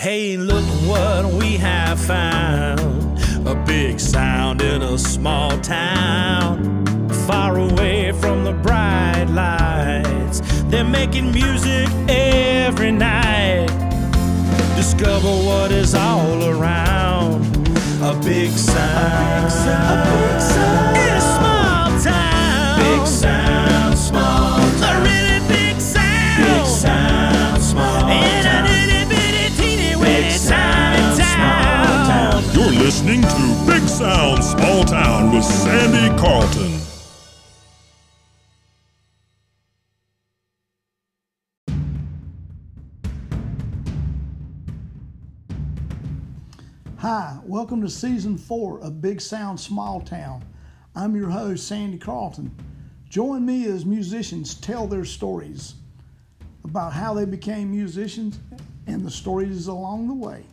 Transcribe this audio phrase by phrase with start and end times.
[0.00, 3.20] Hey, look what we have found.
[3.46, 6.86] A big sound in a small town.
[7.26, 10.40] Far away from the bright lights.
[10.70, 13.66] They're making music every night.
[14.74, 17.44] Discover what is all around.
[18.02, 19.44] A big sound.
[19.44, 20.96] A big sound.
[20.96, 21.19] A small
[34.00, 36.80] Sound Small Town with Sandy Carlton.
[46.96, 50.42] Hi, welcome to season four of Big Sound Small Town.
[50.96, 52.50] I'm your host, Sandy Carlton.
[53.10, 55.74] Join me as musicians tell their stories
[56.64, 58.40] about how they became musicians
[58.86, 60.46] and the stories along the way.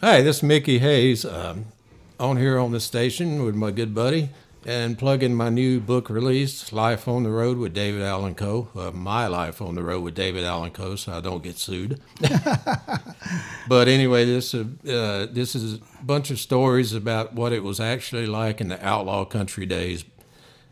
[0.00, 1.24] Hi, this is Mickey Hayes.
[1.24, 1.72] Um,
[2.20, 4.30] on here on the station with my good buddy
[4.64, 8.68] and plugging my new book release, Life on the Road with David Allan Coe.
[8.76, 12.00] Uh, my Life on the Road with David Allan Coe, so I don't get sued.
[13.68, 17.80] but anyway, this uh, uh, this is a bunch of stories about what it was
[17.80, 20.04] actually like in the outlaw country days,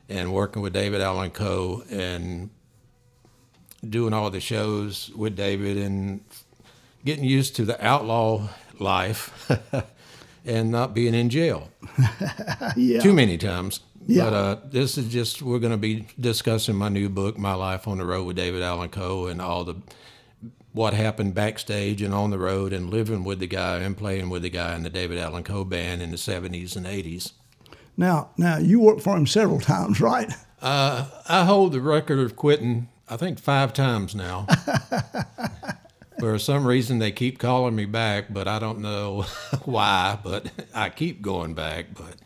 [0.08, 2.50] and working with David Allan Coe and
[3.84, 6.20] doing all the shows with David and
[7.05, 8.48] getting used to the outlaw
[8.80, 9.50] life
[10.44, 11.70] and not being in jail
[12.77, 13.00] Yeah.
[13.00, 13.80] too many times.
[14.06, 14.24] Yeah.
[14.24, 17.88] But uh, this is just we're going to be discussing my new book, My Life
[17.88, 19.74] on the Road with David Allan Coe, and all the
[20.72, 24.42] what happened backstage and on the road and living with the guy and playing with
[24.42, 27.33] the guy in the David Allan Coe band in the seventies and eighties.
[27.96, 30.30] Now, now you worked for him several times, right?
[30.62, 34.46] Uh, I hold the record of quitting, I think five times now.
[36.19, 39.22] For some reason, they keep calling me back, but I don't know
[39.64, 40.18] why.
[40.23, 41.86] But I keep going back.
[41.95, 42.17] But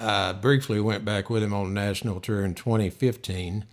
[0.00, 3.64] I briefly went back with him on a national tour in 2015.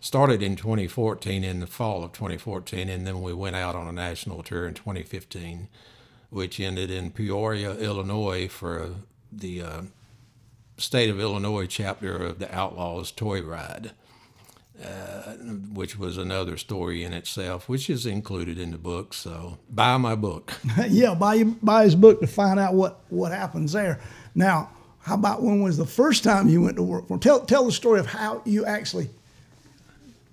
[0.00, 3.92] Started in 2014, in the fall of 2014, and then we went out on a
[3.92, 5.68] national tour in 2015,
[6.28, 8.96] which ended in Peoria, Illinois, for
[9.30, 9.82] the uh,
[10.76, 13.92] state of Illinois chapter of the Outlaws Toy Ride
[15.72, 19.14] which was another story in itself, which is included in the book.
[19.14, 20.52] So buy my book.
[20.88, 24.00] yeah, buy buy his book to find out what what happens there.
[24.34, 27.20] Now, how about when was the first time you went to work for him?
[27.20, 29.10] Tell tell the story of how you actually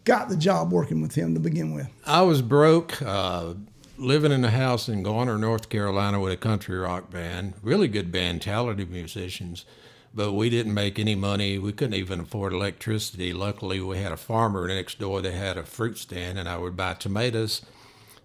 [0.06, 1.88] got the job working with him to begin with.
[2.06, 3.54] I was broke, uh,
[3.98, 8.12] living in a house in Garner, North Carolina, with a country rock band, really good
[8.12, 9.66] band, talented musicians.
[10.14, 11.60] But we didn't make any money.
[11.60, 13.32] We couldn't even afford electricity.
[13.32, 16.76] Luckily, we had a farmer next door that had a fruit stand, and I would
[16.76, 17.62] buy tomatoes,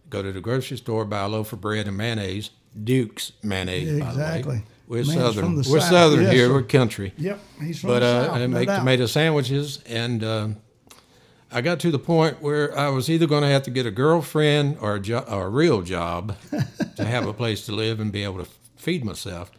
[0.08, 2.50] go to the grocery store, buy a loaf of bread and mayonnaise,
[2.82, 4.62] Duke's mayonnaise, by the Exactly.
[4.88, 5.56] We're Man's southern.
[5.56, 5.82] We're South.
[5.84, 6.46] southern Yes, here.
[6.46, 6.52] sir.
[6.54, 7.12] We're country.
[7.18, 8.78] Yep, he's from but the uh, South, I no make doubt.
[8.78, 10.48] tomato sandwiches, and uh,
[11.52, 13.90] I got to the point where I was either going to have to get a
[13.90, 16.36] girlfriend or a, jo- or a real job
[16.96, 19.50] to have a place to live and be able to feed myself.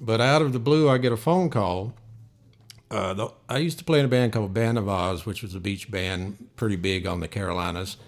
[0.00, 1.92] But out of the blue, I get a phone call.
[2.90, 5.54] Uh, the, I used to play in a band called Band of Oz, which was
[5.54, 7.98] a beach band, pretty big on the Carolinas.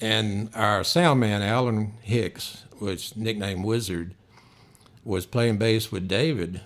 [0.00, 4.14] And our sound man, Alan Hicks, which nicknamed Wizard,
[5.04, 6.62] was playing bass with David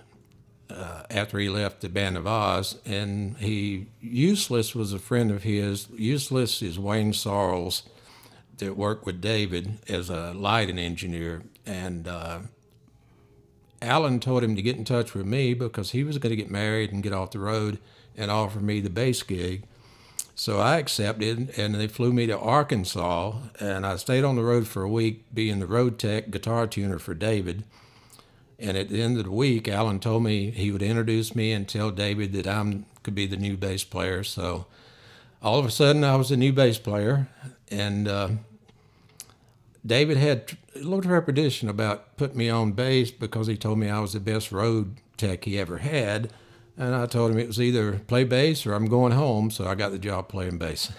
[0.69, 5.43] uh, after he left the Band of Oz, and he Useless was a friend of
[5.43, 5.87] his.
[5.89, 7.83] Useless is Wayne Sarles
[8.57, 12.39] that worked with David as a lighting engineer, and uh,
[13.83, 16.49] Alan told him to get in touch with me because he was going to get
[16.49, 17.79] married and get off the road
[18.15, 19.63] and offer me the bass gig.
[20.35, 24.67] So I accepted, and they flew me to Arkansas, and I stayed on the road
[24.67, 27.63] for a week, being the road tech guitar tuner for David.
[28.57, 31.67] And at the end of the week, Alan told me he would introduce me and
[31.67, 34.23] tell David that I could be the new bass player.
[34.23, 34.65] So
[35.41, 37.27] all of a sudden, I was the new bass player,
[37.69, 38.29] and uh,
[39.85, 43.99] David had a little trepidation about putting me on bass because he told me I
[43.99, 46.31] was the best road tech he ever had.
[46.77, 49.51] And I told him it was either play bass or I'm going home.
[49.51, 50.91] So I got the job playing bass.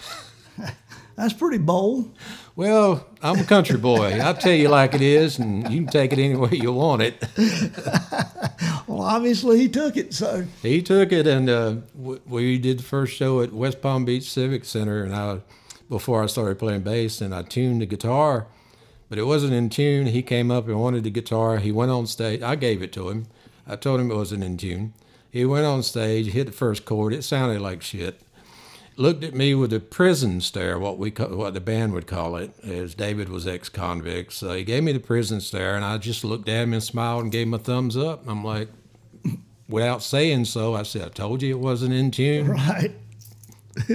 [1.17, 2.13] That's pretty bold.
[2.57, 4.19] Well, I'm a country boy.
[4.21, 7.03] I'll tell you like it is, and you can take it any way you want
[7.03, 7.25] it.
[8.87, 10.13] Well, obviously he took it.
[10.15, 14.31] So He took it, and uh, we did the first show at West Palm Beach
[14.31, 15.41] Civic Center, and I,
[15.89, 18.47] before I started playing bass, and I tuned the guitar,
[19.15, 20.07] but it wasn't in tune.
[20.07, 21.59] He came up and wanted the guitar.
[21.59, 22.43] He went on stage.
[22.43, 23.27] I gave it to him.
[23.65, 24.93] I told him it wasn't in tune.
[25.31, 27.13] He went on stage, hit the first chord.
[27.13, 28.21] It sounded like shit.
[28.97, 32.59] looked at me with a prison stare, what we what the band would call it,
[32.65, 34.33] as David was ex-convict.
[34.33, 37.23] So he gave me the prison stare, and I just looked at him and smiled
[37.23, 38.27] and gave him a thumbs up.
[38.27, 38.69] I'm like,
[39.69, 42.91] without saying so, I said, "I told you it wasn't in tune." Right.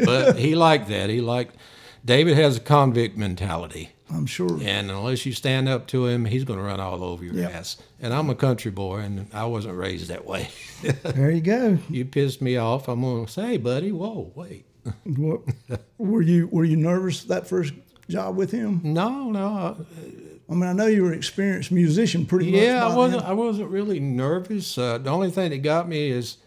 [0.06, 1.10] But he liked that.
[1.10, 1.58] He liked
[2.06, 3.92] David has a convict mentality.
[4.12, 4.60] I'm sure.
[4.64, 7.50] And unless you stand up to him, he's going to run all over your Yeah.
[7.50, 7.78] ass.
[8.02, 10.50] And I'm a country boy, and I wasn't raised that way.
[11.04, 11.78] There you go.
[11.90, 12.88] you pissed me off.
[12.88, 14.66] I'm going to say, buddy, whoa, wait.
[15.06, 15.42] What,
[15.98, 17.74] were you were you nervous that first
[18.10, 18.80] job with him?
[18.84, 19.86] No, no.
[20.50, 22.62] I mean, I know you were an experienced musician, pretty much.
[22.62, 23.22] Yeah, I wasn't.
[23.22, 23.30] then.
[23.30, 24.78] I wasn't really nervous.
[24.78, 26.38] Uh, the only thing that got me is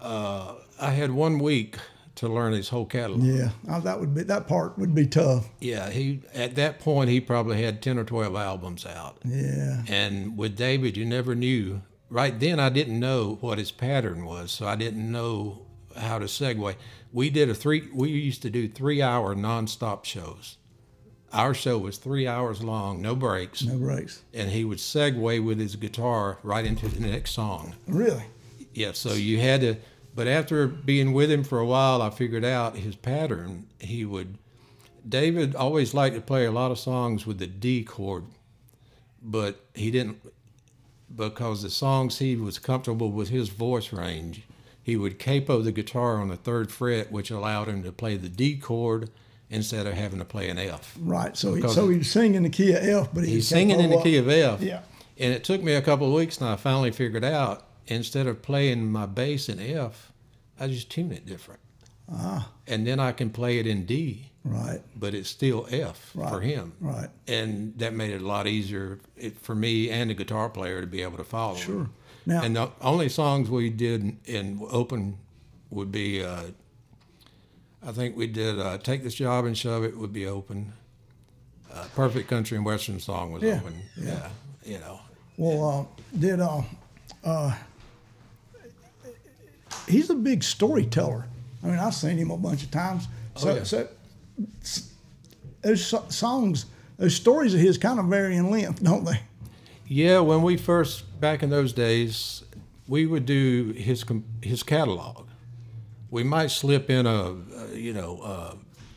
[0.00, 1.76] uh, I had one week
[2.16, 3.22] to learn his whole catalog.
[3.22, 3.50] Yeah,
[3.80, 5.48] that would be that part would be tough.
[5.60, 9.18] Yeah, he at that point he probably had ten or twelve albums out.
[9.24, 9.82] Yeah.
[9.88, 11.82] And with David, you never knew.
[12.10, 15.66] Right then, I didn't know what his pattern was, so I didn't know
[15.96, 16.76] how to segue.
[17.12, 17.88] We did a three.
[17.92, 20.58] We used to do three-hour nonstop shows.
[21.32, 24.22] Our show was three hours long, no breaks, No breaks.
[24.32, 27.74] and he would segue with his guitar right into the next song.
[27.88, 28.22] Really?
[28.72, 29.76] Yeah, so you had to.
[30.14, 33.66] But after being with him for a while, I figured out his pattern.
[33.80, 34.38] He would.
[35.06, 38.24] David always liked to play a lot of songs with the D chord,
[39.22, 40.18] but he didn't
[41.14, 44.42] because the songs he was comfortable with his voice range.
[44.82, 48.28] He would capo the guitar on the third fret, which allowed him to play the
[48.28, 49.10] D chord
[49.50, 50.96] instead of having to play an F.
[51.00, 51.36] Right.
[51.36, 54.00] So he, Because- so he's singing the key of F, but He's singing in the
[54.00, 54.60] key of F.
[54.62, 54.80] Yeah.
[55.18, 58.42] And it took me a couple of weeks, and I finally figured out instead of
[58.42, 60.12] playing my bass in F,
[60.58, 61.60] I just tune it different.
[62.10, 62.50] Ah.
[62.66, 64.80] And then I can play it in D, Right.
[64.96, 66.72] but it's still F for him.
[66.80, 67.08] Right.
[67.26, 68.98] And that made it a lot easier
[69.40, 71.56] for me and the guitar player to be able to follow.
[71.56, 71.88] Sure.
[72.26, 75.18] Now- and the only songs we did in, in open
[75.70, 76.44] would be, uh,
[77.82, 80.72] I think we did uh, "Take This Job and Shove It" would be open.
[81.70, 83.74] Uh, "Perfect Country and Western Song" was Yeah, open.
[83.96, 84.04] yeah.
[84.06, 84.28] Yeah,
[84.72, 85.00] you know.
[85.36, 86.62] Well, uh, did uh,
[87.24, 87.54] uh,
[89.88, 91.26] he's a big storyteller.
[91.62, 93.08] I mean, I've seen him a bunch of times.
[93.36, 93.62] So, Oh, yeah.
[93.64, 93.88] so
[95.62, 96.66] those so- songs,
[96.98, 99.20] those stories of his kind of vary in length, don't they?
[99.86, 102.42] Yeah, when we first back in those days,
[102.88, 104.04] we would do his
[104.42, 105.26] his catalog.
[106.10, 107.34] We might slip in a,
[107.74, 108.54] you know uh,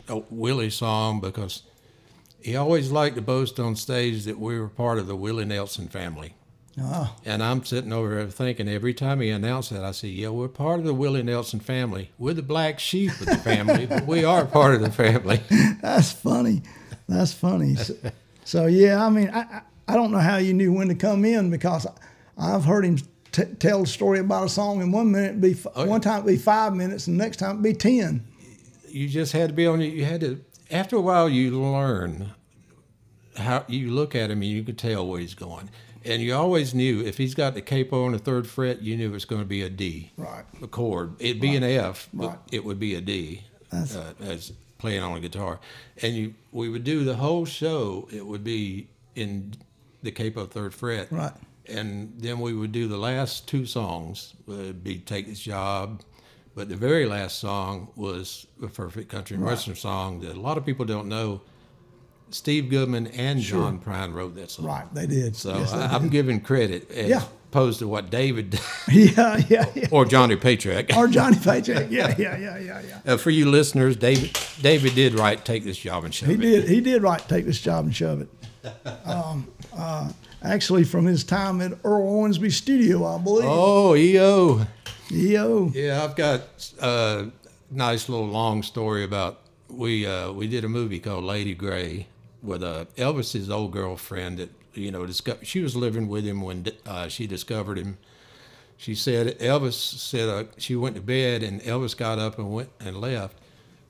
[0.08, 1.64] a Willie song because
[2.42, 5.88] he always liked to boast on stage that we were part of the Willie Nelson
[5.88, 6.34] family.
[6.80, 10.30] Ah, And I'm sitting over there thinking every time he announced that, I say, "Yeah,
[10.30, 12.12] we're part of the Willie Nelson family.
[12.20, 15.42] We're the black sheep of the family, but we are part of the family."
[15.82, 16.62] that's funny.
[17.10, 17.76] That's funny.
[17.76, 17.96] So,
[18.46, 21.26] so, yeah, I mean, I, I I don't know how you knew when to come
[21.26, 21.88] in because
[22.38, 22.98] I've heard him
[23.32, 25.90] t- tell a story about a song, and one minute be f- Oh, yeah.
[25.90, 28.24] one time it'd be five minutes, and the next time it'd be ten.
[28.90, 29.82] you just had to be on.
[29.82, 30.42] You had to.
[30.70, 32.32] After a while, you learn
[33.36, 35.70] how you look at him, and you could tell where he's going.
[36.08, 39.14] And you always knew if he's got the capo on the third fret, you knew
[39.14, 40.12] it's going to be a D.
[40.18, 40.46] Right.
[40.62, 41.16] A chord.
[41.20, 42.38] It'd be an F, but Right.
[42.52, 45.60] it would be a D That's- uh, as playing on a guitar.
[46.02, 48.08] And you, we would do the whole show.
[48.12, 49.56] It would be in
[50.04, 51.12] the capo third fret.
[51.12, 51.34] Right.
[51.68, 54.34] And then we would do the last two songs.
[54.46, 56.02] Would be "Take This Job,"
[56.56, 60.58] but the very last song was a perfect country and western song that a lot
[60.58, 61.42] of people don't know.
[62.32, 64.66] Steve Goodman and John Prine wrote that song.
[64.66, 65.36] Right, they did.
[65.36, 67.24] So Yes, they I, I'm giving credit as Yeah.
[67.50, 68.60] opposed to what David
[68.92, 69.88] yeah, yeah, yeah.
[69.92, 70.96] or Johnny Paycheck.
[70.98, 71.90] Or Johnny Paycheck.
[71.92, 73.14] Yeah, yeah, yeah, yeah, yeah.
[73.14, 76.42] Uh, for you listeners, David David did write "Take This Job and Shove He It."
[76.42, 76.68] did.
[76.70, 77.26] He did right.
[77.30, 78.30] Take this job and shove it.
[79.06, 80.12] Um, uh,
[80.44, 83.46] actually, from his time at Earl Owensby Studio, I believe.
[83.48, 84.68] Oh, EO.
[85.12, 85.72] EO.
[85.74, 86.42] Yeah, I've got
[86.82, 87.28] a
[87.72, 92.08] nice little long story about we uh, we did a movie called Lady Grey
[92.42, 96.68] with uh, Elvis's old girlfriend that you know discovered she was living with him when
[96.86, 97.98] uh, she discovered him.
[98.78, 102.70] She said Elvis said uh, she went to bed and Elvis got up and went
[102.80, 103.38] and left.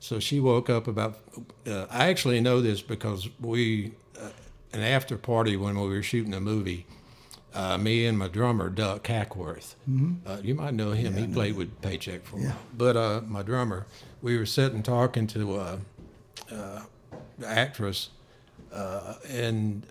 [0.00, 1.18] So she woke up about.
[1.66, 4.30] Uh, I actually know this because we uh,
[4.72, 6.86] an after party when we were shooting a movie.
[7.54, 9.74] Uh, me and my drummer Doug Cackworth.
[10.26, 11.16] Uh, you might know him.
[11.16, 12.56] he played with Paycheck for a while.
[12.76, 13.86] But uh, my drummer,
[14.22, 15.78] we were sitting talking to uh,
[16.52, 16.80] uh,
[17.38, 18.10] the actress
[18.78, 19.86] uh, and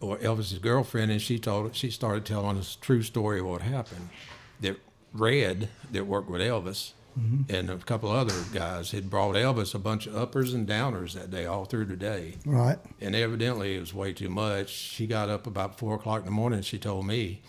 [0.00, 4.10] or Elvis's girlfriend, and she told she started telling us true story of what happened.
[4.60, 4.76] That
[5.12, 6.92] Red, that worked with Elvis,
[7.48, 11.32] and a couple other guys had brought Elvis a bunch of uppers and downers that
[11.32, 12.34] day, all through the day.
[12.46, 12.78] Right.
[13.00, 14.68] And evidently it was way too much.
[14.68, 17.42] She got up about four o'clock in the morning, she told me,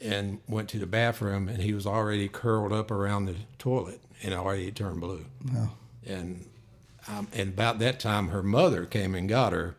[0.00, 4.32] and went to the bathroom, and he was already curled up around the toilet and
[4.32, 5.26] already turned blue.
[5.52, 5.76] Well,
[6.06, 6.46] and
[7.08, 9.76] um, and about that time, her mother came and got her.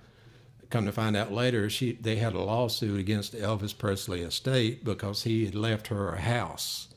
[0.70, 5.24] Come to find out later, she they had a lawsuit against Elvis Presley estate because
[5.24, 6.88] he had left her a house,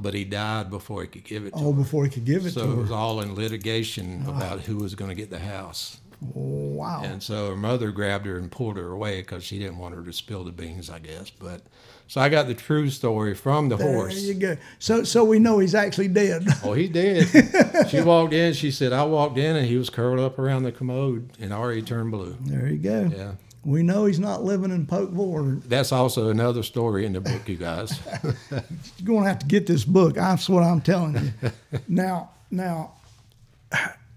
[0.00, 1.78] but he died before he could give it to Oh, her.
[1.78, 2.72] before he could give it So to her.
[2.72, 6.00] So it was all in litigation about who was going to get the house.
[6.32, 7.02] Wow.
[7.04, 10.02] And so her mother grabbed her and pulled her away because she didn't want her
[10.02, 11.30] to spill the beans, I guess.
[11.30, 11.62] But
[12.06, 14.14] so I got the true story from the there horse.
[14.14, 14.56] There you go.
[14.78, 16.46] So, so we know he's actually dead.
[16.62, 17.26] Oh, he did.
[17.88, 18.52] she walked in.
[18.52, 21.82] She said, "I walked in and he was curled up around the commode and already
[21.82, 23.10] turned blue." there you go.
[23.14, 23.32] Yeah,
[23.64, 27.56] We know he's not living in Pokeville that's also another story in the book, you
[27.56, 27.98] guys.
[28.50, 28.62] you're
[29.04, 30.14] going to have to get this book.
[30.14, 31.50] That's what I'm telling you.
[31.88, 32.92] now, now,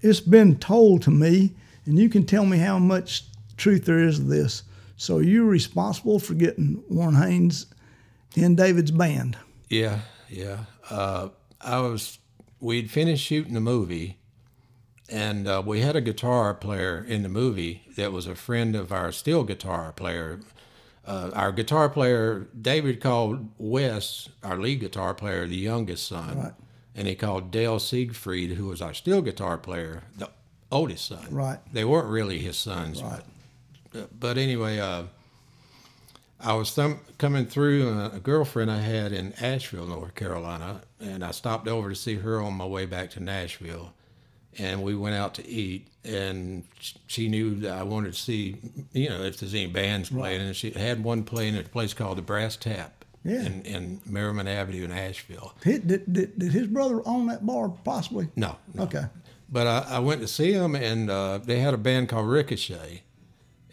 [0.02, 1.54] it's been told to me,
[1.88, 3.24] and you can tell me how much
[3.58, 4.64] truth there is to this.
[4.98, 7.68] So you're responsible for getting Warren Haynes
[8.36, 9.38] in David's band.
[9.70, 10.66] yeah, yeah.
[10.90, 11.30] Uh,
[11.62, 12.20] I was.
[12.60, 14.18] We'd finished shooting the movie,
[15.10, 18.92] and uh, we had a guitar player in the movie that was a friend of
[18.92, 20.40] our steel guitar player.
[21.06, 26.40] Uh, our guitar player, David called Wes, our lead guitar player, the youngest son.
[26.40, 26.54] Right.
[26.96, 30.30] And he called Dale Siegfried, who was our steel guitar player, the
[30.72, 31.28] oldest son.
[31.32, 31.60] Right.
[31.74, 33.02] They weren't really his sons.
[33.02, 33.22] Right.
[33.92, 35.04] But, but anyway, uh,
[36.40, 40.82] I was thum- coming through uh, a, a girlfriend I had in Asheville, North Carolina,
[41.00, 43.94] and I stopped over to see her on my way back to Nashville.
[44.60, 46.64] And we went out to eat, and
[47.06, 48.58] she knew that I wanted to see,
[48.92, 50.42] you know, if there's any bands playing.
[50.42, 53.46] And she had one playing at a place called the Brass Tap Yeah.
[53.46, 55.54] in, in Merrimon Avenue in Asheville.
[55.62, 58.30] Did, did, did, did his brother own that bar, possibly?
[58.36, 58.84] No, no.
[58.84, 59.04] Okay.
[59.50, 63.04] But I, I went to see them, and uh, they had a band called Ricochet.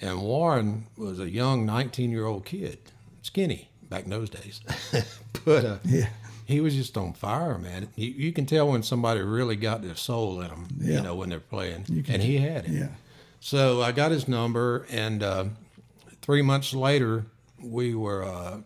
[0.00, 2.78] And Warren was a young 19 year old kid,
[3.23, 4.61] skinny back in those days.
[5.45, 6.09] but uh, Yeah.
[6.47, 7.88] he was just on fire, man.
[7.97, 10.95] You, you can tell when somebody really got their soul in them, Yeah.
[10.97, 11.85] you know, when they're playing.
[12.09, 12.71] And he had it.
[12.73, 12.88] Yeah.
[13.40, 15.45] So I got his number, and uh,
[16.23, 17.26] three months later,
[17.62, 18.59] we were uh,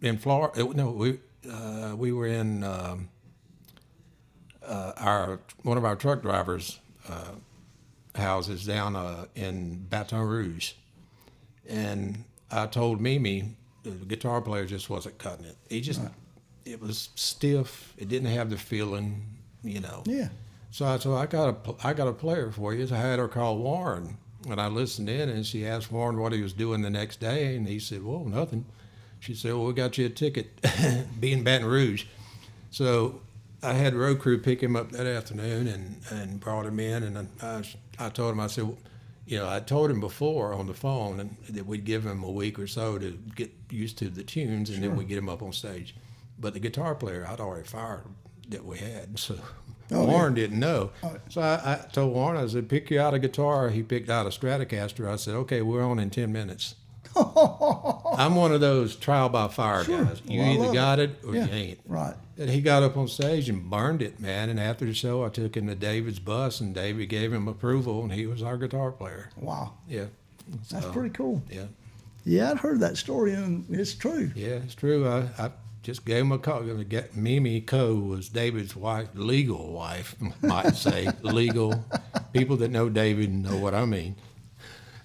[0.00, 0.64] in Florida.
[0.74, 1.18] No, we
[1.50, 3.08] uh, we were in um,
[4.72, 7.32] uh, our one of our truck drivers' uh,
[8.14, 10.72] houses down uh, in Baton Rouge,
[11.68, 15.56] and I told Mimi the guitar player just wasn't cutting it.
[15.68, 16.00] He just
[16.64, 17.92] it was stiff.
[17.98, 19.26] It didn't have the feeling,
[19.62, 20.02] you know.
[20.06, 20.28] Yeah.
[20.70, 22.86] So I said, I got a, I got a player for you.
[22.86, 24.16] So I had her call Warren,
[24.48, 27.56] and I listened in, and she asked Warren what he was doing the next day,
[27.56, 28.64] and he said, "Well, nothing."
[29.20, 30.60] She said, "Well, we got you a ticket,
[31.20, 32.06] be in Baton Rouge."
[32.70, 33.20] So
[33.62, 37.28] I had road crew pick him up that afternoon, and and brought him in, and
[37.40, 37.62] I,
[37.98, 38.76] I told him, I said,
[39.26, 42.30] you know, I told him before on the phone, and that we'd give him a
[42.30, 45.28] week or so to get used to the tunes, and then we would get him
[45.28, 45.94] up on stage.
[46.38, 48.02] But the guitar player, I'd already fired
[48.48, 49.36] that we had, so.
[49.94, 50.90] Oh, Warren didn't know.
[51.02, 53.68] Uh, so I, I told Warren, I said, pick you out a guitar.
[53.68, 55.06] He picked out a Stratocaster.
[55.06, 56.76] I said, okay, we're on in 10 minutes.
[57.14, 60.22] I'm one of those trial by fire guys.
[60.24, 61.44] You Well, either got it or Yeah.
[61.46, 61.80] you ain't.
[61.86, 62.14] Right.
[62.42, 64.48] And he got up on stage and burned it, man.
[64.50, 68.02] And after the show, I took him to David's bus, and David gave him approval,
[68.02, 69.30] and he was our guitar player.
[69.36, 69.74] Wow.
[69.88, 70.06] Yeah,
[70.70, 71.40] That's So, pretty cool.
[71.48, 71.66] yeah,
[72.24, 74.32] Yeah, I'd heard that story, and it's true.
[74.34, 74.56] yeah.
[74.64, 75.06] It's true.
[75.08, 75.50] I, I
[75.84, 76.62] just gave him a call.
[76.84, 81.84] Get Mimi Coe was David's wife, legal wife, might say legal.
[82.32, 84.16] People that know David know what I mean.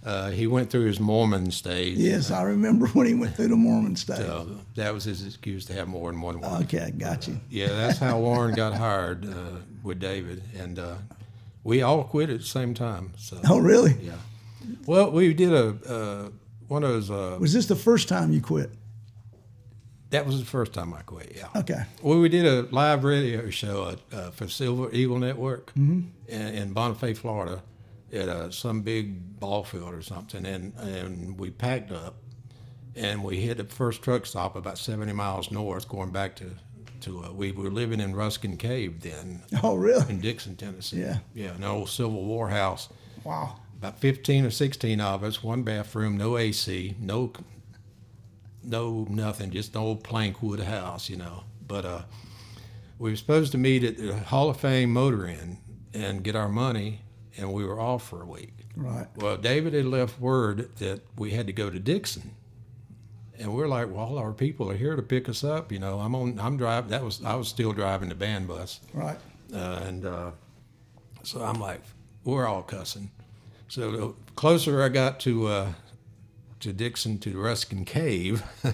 [0.08, 1.98] Uh, he went through his Mormon stage.
[1.98, 4.18] Yes, I remember when he went through the Mormon stage.
[4.20, 6.64] So that was his excuse to have more than one wife.
[6.64, 7.40] Okay, I got you.
[7.50, 10.96] Yeah, that's how Warren got hired uh, with David, and uh,
[11.66, 13.12] we all quit at the same time.
[13.18, 13.96] So Oh, really?
[14.02, 14.14] yeah,
[14.86, 16.30] well, we did a uh,
[16.70, 17.12] one of those.
[17.12, 18.70] Uh, Was this the first time you quit?
[20.10, 21.34] that was the first time I quit.
[21.36, 21.48] Yeah.
[21.54, 21.84] Okay.
[22.02, 26.74] Well, we did a live radio show at, uh, for Silver Eagle Network in, in
[26.74, 27.62] Bonifay, Florida,
[28.14, 32.16] at uh, some big ball field or something, and and we packed up,
[32.96, 36.52] and we hit the first truck stop about seventy miles north, going back to
[37.02, 40.10] to uh, we were living in Ruskin Cave then Oh, really?
[40.10, 41.02] in Dickson, Tennessee.
[41.02, 41.18] Yeah.
[41.36, 42.90] yeah, an old Civil War house.
[43.24, 43.58] Wow.
[43.78, 47.32] About fifteen or sixteen of us, one bathroom, no AC, no
[48.64, 51.44] no nothing, just an old plank wood house, you know.
[51.68, 52.02] But uh,
[53.00, 55.58] we were supposed to meet at the Hall of Fame Motor Inn
[55.94, 57.02] and get our money,
[57.38, 58.54] and we were off for a week.
[58.76, 59.08] Right.
[59.18, 62.32] Well, David had left word that we had to go to Dickson,
[63.40, 66.14] and we're like, "Well, our people are here to pick us up." You know, I'm
[66.16, 66.40] on.
[66.40, 66.90] I'm driving.
[66.92, 69.18] That was I was still driving the band bus, Right.
[69.54, 70.32] uh, and uh,
[71.24, 71.82] so I'm like,
[72.24, 73.10] we're all cussing.
[73.68, 75.74] So the closer I got to uh,
[76.62, 78.74] to Dickson to the Ruskin Cave, the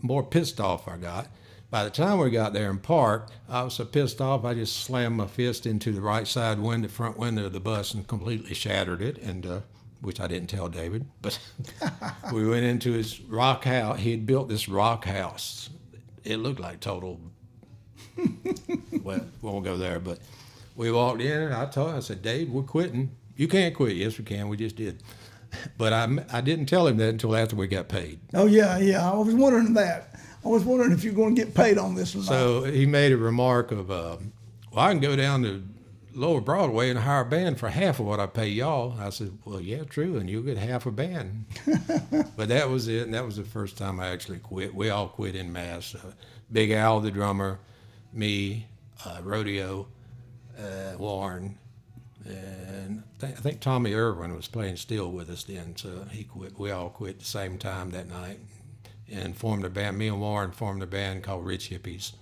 [0.00, 1.26] more pissed off I got.
[1.72, 4.44] By the time we got there and parked, I was so pissed off.
[4.44, 7.94] I just slammed my fist into the right side window, front window of the bus,
[7.94, 9.16] and completely shattered it.
[9.16, 9.60] And uh,
[10.02, 11.38] which I didn't tell David, but
[12.32, 14.00] we went into his rock house.
[14.00, 15.70] He had built this rock house.
[16.24, 17.18] It looked like total.
[19.02, 20.18] well, we won't go there, but
[20.76, 23.16] we walked in and I told him, I said, Dave, we're quitting.
[23.34, 23.96] You can't quit.
[23.96, 24.50] Yes, we can.
[24.50, 25.02] We just did.
[25.76, 28.20] But I, I didn't tell him that until after we got paid.
[28.32, 29.10] Oh yeah, yeah.
[29.10, 30.18] I was wondering that.
[30.44, 32.26] I was wondering if you're going to get paid on this or not.
[32.26, 34.16] So he made a remark of, uh,
[34.72, 35.62] well, I can go down to
[36.14, 38.96] Lower Broadway and hire a band for half of what I pay y'all.
[38.98, 41.44] I said, well, yeah, true, and you'll get half a band.
[42.36, 44.74] but that was it, and that was the first time I actually quit.
[44.74, 45.94] We all quit in mass.
[45.94, 46.12] Uh,
[46.50, 47.60] Big Al, the drummer,
[48.12, 48.66] me,
[49.06, 49.86] uh, Rodeo,
[50.58, 51.56] uh, Warren,
[52.26, 56.58] and th- I think Tommy Irwin was playing steel with us then, so he quit.
[56.58, 58.38] We all quit at the same time that night
[59.12, 59.98] and formed a band.
[59.98, 62.12] Me and Warren formed a band called Rich Hippies.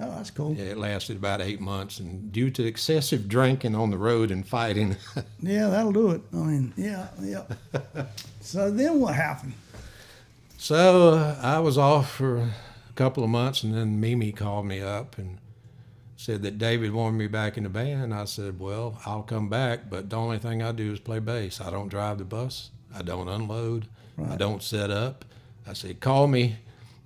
[0.00, 0.54] oh, that's cool.
[0.54, 4.46] Yeah, it lasted about eight months, and due to excessive drinking on the road and
[4.46, 4.96] fighting,
[5.40, 6.20] Yeah, that'll do it.
[6.32, 7.44] I mean, yeah, yeah.
[8.40, 9.54] so then what happened?
[10.58, 12.52] so uh, I was off for a
[12.94, 15.38] couple of months, and then Mimi called me up and
[16.16, 18.12] said that David wanted me back in the band.
[18.12, 21.60] I said, "Well, I'll come back, but the only thing I do is play bass.
[21.62, 22.70] I don't drive the bus.
[22.94, 23.88] I don't unload.
[24.28, 25.24] I don't set up."
[25.70, 26.56] I said, "Call me."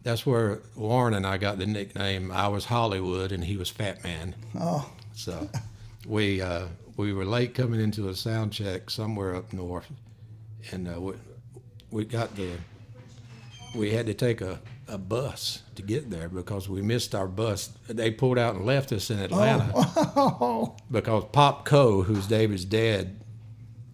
[0.04, 2.30] That's where Warren and I got the nickname.
[2.30, 4.34] I was Hollywood, and he was Fat Man.
[4.58, 5.48] Oh, So
[6.06, 6.66] we uh,
[6.96, 9.86] we were late coming into a sound check somewhere up north,
[10.72, 11.14] and uh, we,
[11.90, 12.52] we got the
[13.74, 17.70] we had to take a, a bus to get there because we missed our bus.
[17.88, 23.20] They pulled out and left us in Atlanta oh, because Pop Coe, who's David's dad,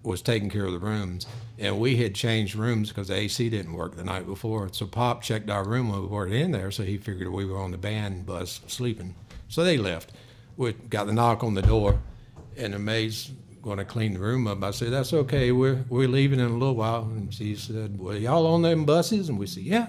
[0.02, 1.26] was taking care of the rooms,
[1.60, 4.70] and we had changed rooms because the AC didn't work the night before.
[4.72, 7.58] So Pop checked our room when we weren't in there, so he figured we were
[7.58, 9.14] on the band bus sleeping.
[9.48, 10.12] So they left.
[10.56, 12.00] We got the knock on the door,
[12.56, 13.30] and the maid's
[13.62, 14.62] going to clean the room up.
[14.64, 15.52] I said, "That's okay.
[15.52, 19.28] We're we're leaving in a little while." And she said, "Well, y'all on them buses?"
[19.28, 19.88] And we said, "Yeah."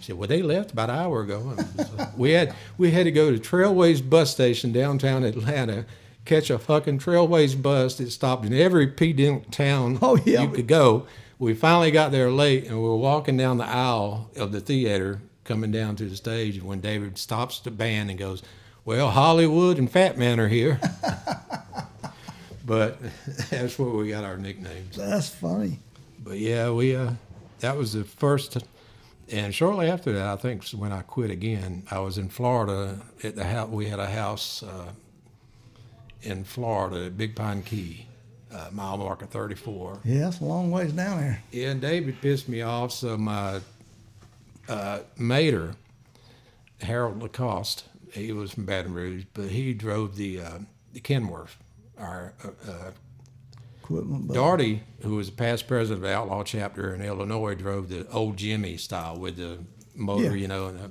[0.00, 1.56] She said, "Well, they left about an hour ago."
[2.16, 5.84] We had we had to go to Trailways bus station downtown Atlanta,
[6.28, 10.42] catch a fucking Trailways bus that stopped in every pedunk town Oh, yeah.
[10.42, 11.06] you could go.
[11.38, 15.20] We finally got there late, and we were walking down the aisle of the theater,
[15.44, 16.60] coming down to the stage.
[16.62, 18.42] When David stops the band and goes,
[18.84, 20.80] "Well, Hollywood and Fat Man are here,"
[22.64, 22.98] but
[23.50, 24.96] that's where we got our nicknames.
[24.96, 25.78] that's funny.
[26.18, 27.12] But yeah, we uh,
[27.60, 28.58] that was the first,
[29.30, 31.84] and shortly after that, I think when I quit again.
[31.90, 33.68] I was in Florida at the house.
[33.70, 34.86] We had a house uh,
[36.22, 38.06] in Florida at Big Pine Key,
[38.52, 40.00] uh, mile marker 34.
[40.04, 41.42] Yeah, it's a long ways down there.
[41.52, 43.60] Yeah, and David pissed me off, so my
[44.68, 45.74] uh, mater,
[46.80, 50.58] Harold Lacoste, he was from Baton Rouge, but he drove the uh,
[50.92, 51.56] the Kenworth.
[51.98, 52.90] Our uh, uh,
[53.82, 58.06] Equipment, Darty, who was a past president of the Outlaw chapter in Illinois, drove the
[58.10, 59.58] old Jimmy style with the
[59.94, 60.32] motor, Yeah.
[60.34, 60.88] you know, and, uh,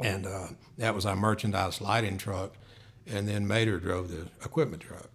[0.00, 0.46] and uh,
[0.78, 2.54] that was our merchandise lighting truck.
[3.06, 5.10] And then Mater drove the equipment truck.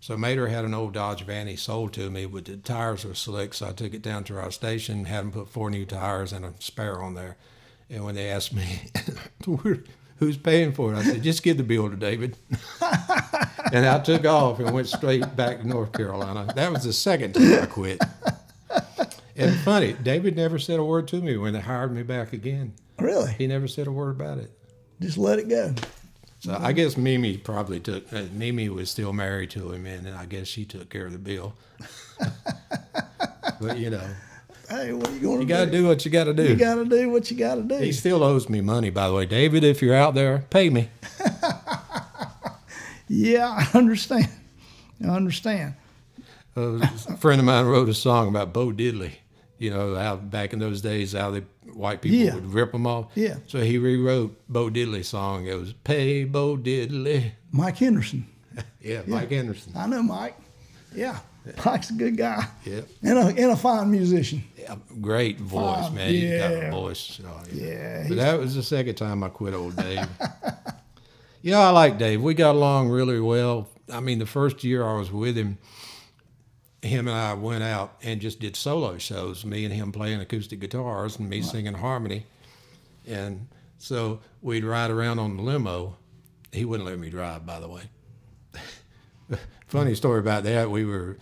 [0.00, 3.14] So Mater had an old Dodge van he sold to me, but the tires were
[3.14, 6.32] slick, so I took it down to our station, had them put four new tires
[6.32, 7.36] and a spare on there.
[7.90, 8.80] And when they asked me,
[10.16, 12.36] who's paying for it, I said, just give the bill to David.
[13.72, 16.50] and I took off and went straight back to North Carolina.
[16.54, 18.00] That was the second time I quit.
[19.36, 22.74] And funny, David never said a word to me when they hired me back again.
[22.98, 24.50] really, He never said a word about it.
[25.00, 25.74] just let it go.
[26.40, 28.12] So I guess Mimi probably took.
[28.12, 31.18] Uh, Mimi was still married to him, and I guess she took care of the
[31.18, 31.54] bill.
[33.60, 34.06] but you know,
[34.70, 36.44] Hey, what are you going to you got to do what you got to do.
[36.44, 37.76] You got to do what you got to do.
[37.78, 39.64] he still owes me money, by the way, David.
[39.64, 40.88] If you're out there, pay me.
[43.08, 44.28] yeah, I understand.
[45.04, 45.74] I understand.
[46.56, 49.14] Uh, a friend of mine wrote a song about Bo Diddley.
[49.58, 51.42] You know, how back in those days, how the
[51.80, 52.34] white people Yeah.
[52.34, 53.06] would rip them off.
[53.14, 53.36] Yeah.
[53.46, 55.46] So he rewrote Bo Diddley's song.
[55.46, 58.26] It was "Pay Bo Diddley." Mike Henderson.
[58.82, 59.72] Yeah, Mike Anderson.
[59.76, 60.34] I know Mike.
[60.94, 61.18] Yeah,
[61.64, 62.46] Mike's a good guy.
[62.64, 62.80] Yeah.
[63.02, 64.42] And a, and a fine musician.
[64.58, 65.94] Yeah, great voice, Fine.
[65.94, 66.10] man.
[66.10, 66.68] He's got Yeah.
[66.68, 67.20] a voice.
[67.24, 70.06] Oh, Yeah, But that was the second time I quit old Dave.
[71.42, 72.20] you know, I like Dave.
[72.22, 73.68] We got along really well.
[73.92, 75.58] I mean, the first year I was with him,
[76.82, 79.44] him and I went out and just did solo shows.
[79.44, 82.26] Me and him playing acoustic guitars and me singing harmony.
[83.06, 85.96] And so we'd ride around on the limo.
[86.52, 87.82] He wouldn't let me drive, by the way.
[89.68, 90.70] Funny story about that.
[90.70, 91.18] We were,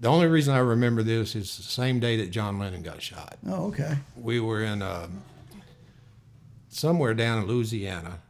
[0.00, 3.38] the only reason I remember this is the same day that John Lennon got shot
[3.46, 3.98] Oh, okay.
[4.16, 5.22] we were in um,
[6.68, 8.20] somewhere down in Louisiana,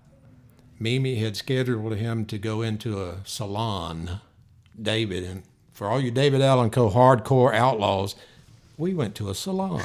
[0.79, 4.21] Mimi had scheduled him to go into a salon,
[4.81, 5.43] David, and
[5.75, 6.89] for all you David Allan Coe.
[6.89, 8.15] hardcore outlaws,
[8.79, 9.83] we went to a salon.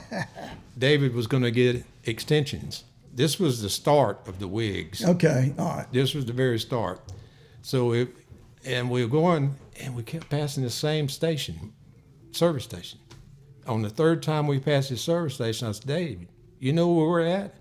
[0.78, 2.84] David was going to get extensions.
[3.12, 5.04] This was the start of the wigs.
[5.04, 5.92] Okay, all right.
[5.92, 7.00] This was the very start.
[7.62, 8.08] So it,
[8.64, 11.72] and we were going, and we kept passing the same station,
[12.30, 13.00] service station.
[13.66, 16.28] On the third time we passed his service station, I said, Dave,
[16.60, 17.54] you know where we're at?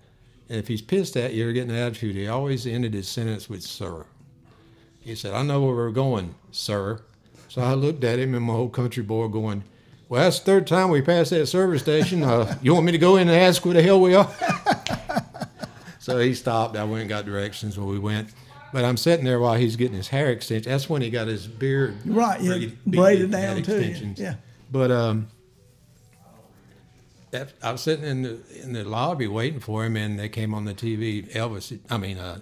[0.49, 3.49] And if he's pissed at you or getting an attitude, he always ended his sentence
[3.49, 4.05] with "sir."
[5.01, 7.01] He said, "I know where we're going, sir."
[7.57, 9.63] So I looked at him and my old country boy going,
[10.09, 12.21] "Well, that's the third time we passed that service station.
[12.21, 14.31] Uh, you want me to go in and ask where the hell we are?"
[15.99, 16.77] so he stopped.
[16.77, 18.29] I went and got directions where we went.
[18.71, 20.71] But I'm sitting there while he's getting his hair extension.
[20.71, 24.35] That's when he got his beard Right, yeah, braided- braided down too, yeah.
[24.71, 25.27] But um,
[27.31, 30.53] that, I was sitting in the in the lobby waiting for him, and they came
[30.53, 31.27] on the TV.
[31.33, 32.37] Elvis, I mean, uh,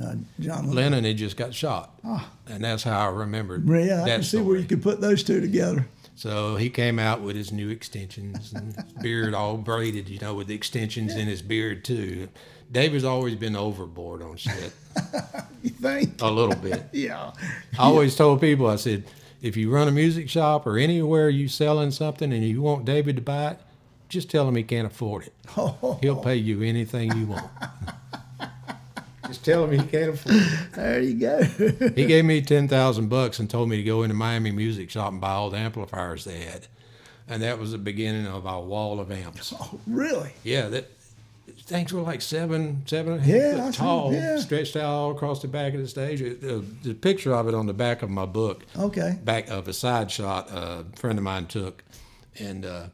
[0.00, 1.98] Uh, John, Lennon had just got shot,
[2.46, 3.74] and that's how I remembered Ah.
[3.74, 4.44] yeah, I can see story.
[4.44, 5.86] where you could put those two together.
[6.14, 10.34] So he came out with his new extensions and his beard all braided, you know,
[10.34, 12.28] with the extensions in his beard too.
[12.72, 14.72] David's always been overboard on shit,
[15.62, 16.20] You think?
[16.20, 16.84] a little bit.
[16.92, 17.32] Yeah.
[17.78, 19.04] I always told people, I said,
[19.42, 23.16] if you run a music shop or anywhere you selling something and you want David
[23.16, 23.58] to buy it,
[24.08, 25.34] just tell him he can't afford it.
[26.00, 27.50] He'll pay you anything you want.
[29.26, 30.72] Just tell him he can't afford it.
[30.74, 31.42] There you go.
[31.94, 35.10] He gave me ten thousand bucks and told me to go into Miami Music Shop
[35.12, 36.66] and buy all the amplifiers they had,
[37.28, 39.52] and that was the beginning of our wall of amps.
[39.58, 40.32] Oh, really?
[40.44, 40.90] Yeah, that
[41.60, 44.36] things were like seven, seven and a half Yeah, I foot see, tall, yeah.
[44.38, 46.20] stretched out all across the back of the stage.
[46.22, 49.18] It- The, the picture of it on the back of my book, Okay.
[49.24, 51.82] back of a side shot uh, a friend of mine took,
[52.38, 52.86] and uh,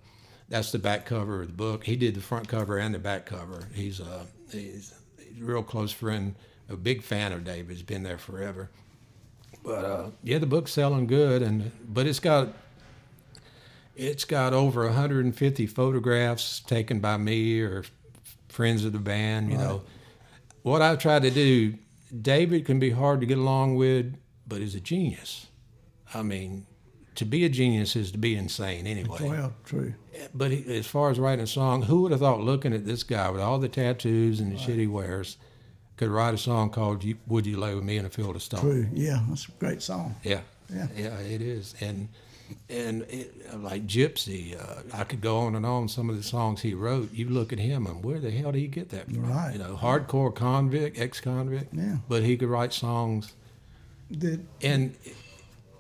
[0.49, 1.85] that's the back cover of the book.
[1.85, 3.69] He did the front cover and the back cover.
[3.75, 5.02] He's uh, he's, he's a
[5.39, 6.35] real close friend,
[6.69, 7.83] a big fan of David's.
[7.83, 8.71] Been there forever.
[9.65, 12.49] But uh, yeah, the book's selling good, and but it's got
[13.95, 17.85] it's got over 150 photographs taken by me or
[18.49, 19.51] friends of the band.
[19.51, 19.83] You know,
[20.63, 21.75] what I've tried to do.
[22.21, 24.15] David can be hard to get along with,
[24.47, 25.47] but he's a genius.
[26.13, 26.67] I mean,
[27.25, 29.19] to be a genius is to be insane anyway.
[29.21, 29.95] Well, true.
[30.35, 33.03] But he, as far as writing a song, who would have thought looking at this
[33.03, 35.37] guy with all the tattoos and the shit he wears
[35.97, 38.43] could write a song called "You- "Would You Lay with Me in a Field of
[38.43, 38.61] Stone"?
[38.61, 38.87] True.
[38.93, 40.17] Yeah, that's a great song.
[40.23, 40.41] Yeah,
[40.75, 40.89] Yeah.
[40.97, 42.09] yeah, it is, and
[42.69, 43.33] and it,
[43.63, 45.89] like Gypsy, uh, I could go on and on.
[45.89, 48.59] Some of the songs he wrote, you look at him and where the hell did
[48.59, 49.25] he get that from?
[49.27, 49.53] Right.
[49.55, 51.73] You know, hardcore convict, ex-convict.
[51.73, 51.97] Yeah.
[52.11, 53.33] But he could write songs,
[54.11, 54.95] Did and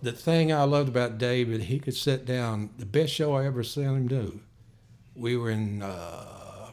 [0.02, 2.70] the thing I loved about David, he could sit down.
[2.78, 4.40] The best show I ever seen him do.
[5.14, 6.70] We were in uh,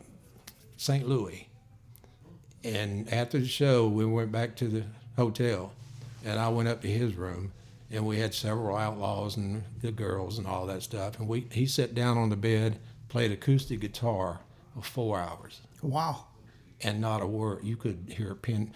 [0.77, 1.07] St.
[1.07, 1.47] Louis,
[2.63, 4.83] and after the show, we went back to the
[5.15, 5.73] hotel,
[6.25, 7.51] and I went up to his room,
[7.91, 11.65] and we had several outlaws and the girls and all that stuff, and we he
[11.65, 14.39] sat down on the bed, played acoustic guitar
[14.73, 16.25] for four hours wow.
[16.81, 17.63] and not a word.
[17.63, 18.73] You could hear a pin.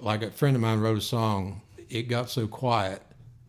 [0.00, 1.62] Like a friend of mine wrote a song.
[1.88, 3.02] It got so quiet,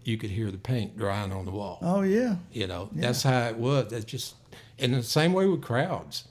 [0.06, 1.80] you could hear the paint drying on the wall.
[1.82, 2.36] Oh yeah.
[2.54, 3.90] You know, that's how it was.
[3.92, 4.36] That's just,
[4.80, 6.26] and the same way with crowds.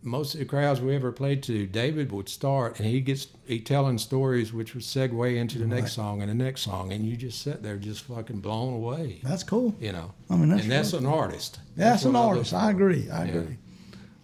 [0.00, 3.58] Most of the crowds we ever played to, David would start and he gets he
[3.60, 7.16] telling stories which would segue into the next song and the next song, and you
[7.16, 9.18] just sit there just fucking blown away.
[9.24, 9.74] That's cool.
[9.80, 11.02] You know, I mean, that's and that's right.
[11.02, 11.58] an artist.
[11.76, 12.54] That's, an what I artist.
[12.54, 13.10] I agree.
[13.10, 13.32] I Yeah.
[13.34, 13.56] agree.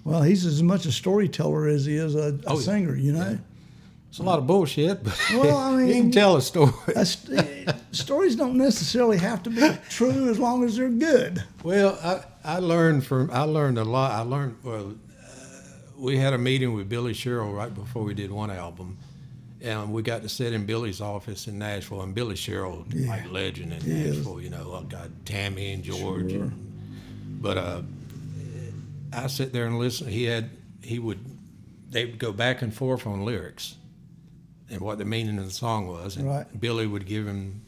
[0.04, 2.94] Well, he's as much a storyteller as he is a, a Oh, singer.
[2.94, 3.38] You know.
[4.14, 6.70] It's a lot of bullshit, but Well, I you can tell a story.
[6.94, 7.16] That's,
[7.90, 11.42] stories don't necessarily have to be true as long as they're good.
[11.64, 14.12] Well, I, I learned from I learned a lot.
[14.12, 14.94] I learned well.
[15.20, 15.34] Uh,
[15.98, 18.98] we had a meeting with Billy Sherrill right before we did one album,
[19.60, 22.02] and we got to sit in Billy's office in Nashville.
[22.02, 24.06] And Billy Sherrill, like legend in.
[24.06, 26.34] Nashville, you know, I got Tammy and George.
[26.34, 26.52] and-
[27.42, 27.82] but uh,
[29.12, 30.06] I sit there and listen.
[30.06, 30.50] He had
[30.84, 31.18] he would
[31.90, 33.74] they would go back and forth on lyrics
[34.70, 36.46] and what the meaning of the song was, and Right.
[36.60, 37.62] Billy would give him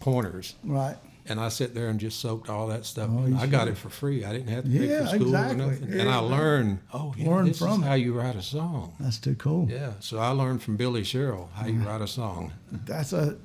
[0.00, 0.54] pointers.
[0.64, 0.96] Right.
[1.30, 3.10] And I sit there and just soaked all that stuff.
[3.12, 4.24] Oh, I got it for free.
[4.24, 5.62] I didn't have to pay for school exactly.
[5.62, 5.92] or nothing.
[5.92, 8.94] Yeah, and I learned, oh, yeah, Learn this from is how you write a song.
[8.98, 9.68] That's too cool.
[9.70, 9.92] Yeah.
[10.00, 12.52] So I learned from Billy Sherrill how you write a song.
[12.72, 13.36] That's a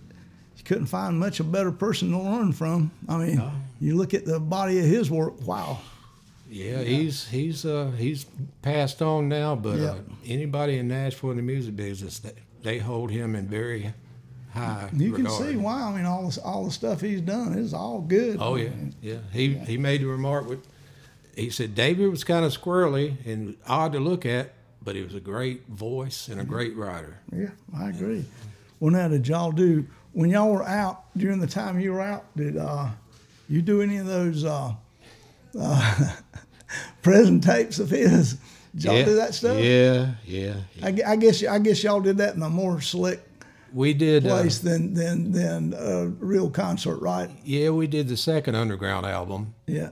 [0.55, 2.91] you couldn't find much a better person to learn from.
[3.09, 3.41] I mean,
[3.81, 5.45] you look at the body of his work.
[5.45, 5.79] Wow.
[6.49, 8.25] Yeah, he's he's uh, he's
[8.62, 9.86] passed on now, but Yeah.
[9.89, 12.31] uh, anybody in Nashville in the music business, they,
[12.63, 13.93] they hold him in very
[14.54, 15.43] high You can regard.
[15.49, 15.82] see why.
[15.82, 18.38] I mean, all this, all the stuff he's done is all good.
[18.39, 18.69] Oh yeah,
[19.02, 19.17] yeah.
[19.32, 20.65] He he made the remark with,
[21.36, 25.15] he said David was kind of squirrely and odd to look at, but he was
[25.15, 27.19] a great voice and a great writer.
[27.36, 28.26] Yeah, I agree.
[28.80, 32.26] Well, now did y'all do when y'all were out during the time you were out?
[32.36, 32.89] Did uh,
[33.49, 34.73] you do any of those uh,
[35.60, 36.15] uh,
[37.02, 38.38] present tapes of his?
[38.75, 39.57] Did y'all yeah, do that stuff?
[39.57, 40.55] Yeah, yeah.
[40.75, 40.86] yeah.
[41.07, 43.21] I, I guess I guess y'all did that in a more slick
[43.71, 44.25] We did.
[44.25, 47.29] Uh, place than than than a real concert, right?
[47.43, 49.89] yeah, we did the second Underground album, Yeah.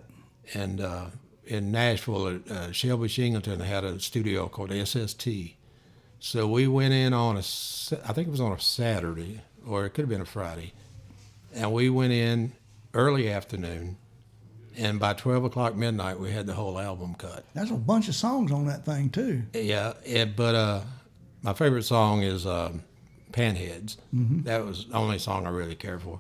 [0.54, 1.06] and uh,
[1.46, 5.28] in Nashville, uh, Shelby Singleton had a studio called SST.
[6.20, 9.90] So we went in on a, I think it was on a Saturday, or it
[9.92, 10.74] could have been a Friday,
[11.54, 12.54] and we went in
[12.94, 13.98] early afternoon,
[14.78, 17.46] and by twelve o'clock midnight, we had the whole album cut.
[17.54, 19.44] There's a bunch of songs on that thing too.
[19.54, 20.82] Yeah, it, but uh,
[21.42, 22.84] my favorite song is um
[23.32, 23.98] Panheads.
[24.12, 26.20] That was the only song I really care for.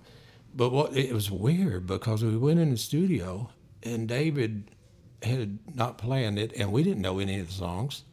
[0.54, 3.50] But what it was weird because we went in the studio
[3.84, 4.70] and David
[5.24, 8.04] had not planned it, and we didn't know any of the songs.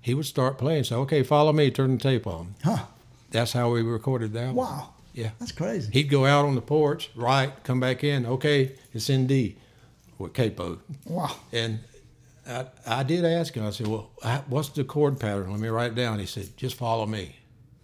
[0.00, 2.84] He would start playing, say, "Okay, follow me, turn the tape on." Huh.
[3.30, 4.54] That's how we recorded that.
[4.54, 4.66] one.
[4.66, 4.88] Wow.
[5.14, 5.30] Yeah.
[5.38, 5.90] That's crazy.
[5.92, 8.24] He'd go out on the porch, right, come back in.
[8.26, 9.56] Okay, it's in D
[10.22, 10.78] with capo.
[11.06, 11.36] Wow.
[11.52, 11.80] And
[12.46, 13.66] I, I did ask him.
[13.66, 14.10] I said, "Well,
[14.48, 15.50] what's the chord pattern?
[15.50, 17.36] Let me write it down." He said, "Just follow me,"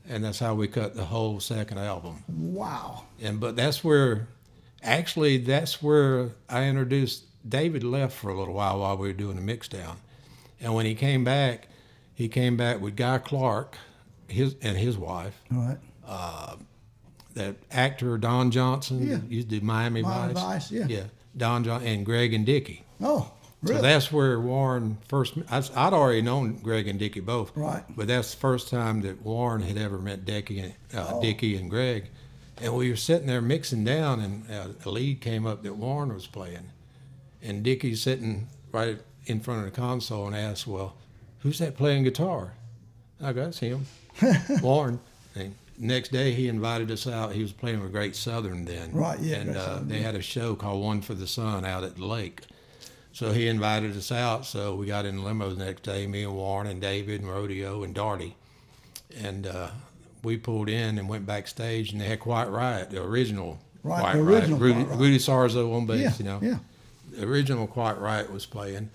[0.09, 2.24] and that's how we cut the whole second album.
[2.29, 3.05] Wow.
[3.20, 4.29] And but that's where,
[4.83, 7.24] actually, that's where I introduced.
[7.48, 9.98] David left for a little while while we were doing the mix down,
[10.61, 11.68] and when he came back,
[12.14, 13.77] he came back with Guy Clark,
[14.27, 15.79] his and his wife, All right.
[16.07, 16.57] Uh,
[17.35, 19.07] that actor Don Johnson.
[19.07, 19.18] Yeah.
[19.29, 20.42] used to do Miami, Miami Vice.
[20.42, 20.87] Vice, yeah.
[20.88, 21.05] yeah.
[21.38, 22.85] Don John and Greg and Dickie.
[23.01, 23.31] Oh,
[23.62, 23.77] really?
[23.77, 25.35] So that's where Warren first.
[25.51, 27.85] I, I'd already known Greg and Dickie both, Right.
[27.96, 31.22] But that's the first time that Warren had ever met Dickie and uh, Oh.
[31.22, 32.09] Dickie and Greg,
[32.61, 36.12] and we were sitting there mixing down, and uh, a lead came up that Warren
[36.12, 36.70] was playing,
[37.42, 40.94] and Dickie's sitting right in front of the console and asked, "Well,
[41.40, 42.55] who's that playing guitar?"
[43.22, 43.87] I go, "That's him,
[44.62, 44.98] Warren."
[45.35, 47.33] And next day he invited us out.
[47.33, 50.55] He was playing with Great Southern then, Right, yeah, and uh, they had a show
[50.55, 52.43] called One for the Sun out at the lake.
[53.12, 54.47] So he invited us out.
[54.47, 57.31] So we got in the limo the next day, me and Warren and David and
[57.31, 58.35] Rodeo and Darty.
[59.21, 59.71] And uh,
[60.23, 64.14] we pulled in and went backstage, and they had Quiet Riot, the original Right, Quiet
[64.14, 64.77] the original Riot.
[64.77, 64.97] Rudy.
[64.97, 66.12] Rudy Sarzo on bass, yeah.
[66.19, 66.38] you know.
[66.43, 66.59] Yeah.
[67.11, 68.91] The original Quiet Riot was playing.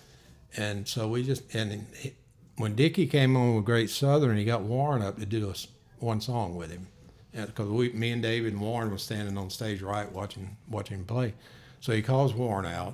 [0.55, 2.13] And so we just, and he,
[2.57, 5.67] when Dickie came on with Great Southern, he got Warren up to do us
[6.03, 6.87] one song with him.
[7.33, 11.05] Because we, me and David and Warren was standing on stage right watching watching him
[11.05, 11.33] play.
[11.79, 12.93] So he calls Warren out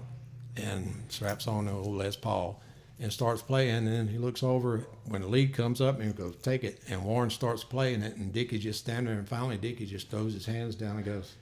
[0.55, 2.61] and straps on the old Les Paul
[3.01, 3.75] and starts playing.
[3.75, 6.79] And then he looks over when the lead comes up and he goes, "Take it."
[6.89, 9.19] And Warren starts playing it, and Dickie's just standing there.
[9.19, 11.33] And finally, Dickie just throws his hands down and goes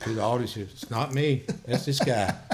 [0.00, 0.56] to the audience.
[0.56, 1.44] It's not me.
[1.64, 2.34] That's this guy.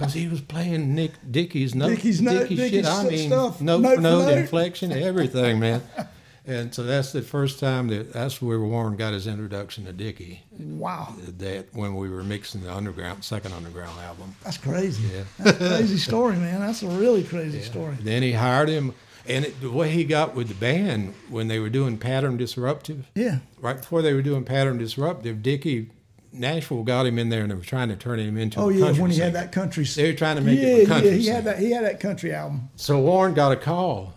[0.00, 2.86] Because he was playing Nick Dickie's note, Dickie's note- Dickie Dickie's shit.
[2.86, 4.38] I mean, stuff, note, note note, note.
[4.38, 5.82] inflection, everything, man.
[6.50, 10.42] And so that's the first time that that's where Warren got his introduction to Dickie.
[10.58, 11.14] Wow.
[11.38, 14.34] That when we were mixing the underground second underground album.
[14.42, 15.08] That's crazy.
[15.14, 15.22] Yeah.
[15.38, 16.60] That's a crazy story, man.
[16.60, 17.96] That's a really crazy story.
[18.00, 18.94] Then he hired him,
[19.28, 23.06] and it, the way he got with the band when they were doing Pattern Disruptive,
[23.14, 23.38] Yeah.
[23.60, 25.90] right before they were doing Pattern Disruptive, Dickie
[26.32, 28.58] Nashville got him in there, and they were trying to turn him into.
[28.58, 29.24] Oh a yeah, country when he singer.
[29.26, 29.84] had that country.
[29.84, 31.34] They were trying to make yeah, it a country yeah, he singer.
[31.36, 31.58] had that.
[31.60, 32.70] He had that country album.
[32.74, 34.14] So Warren got a call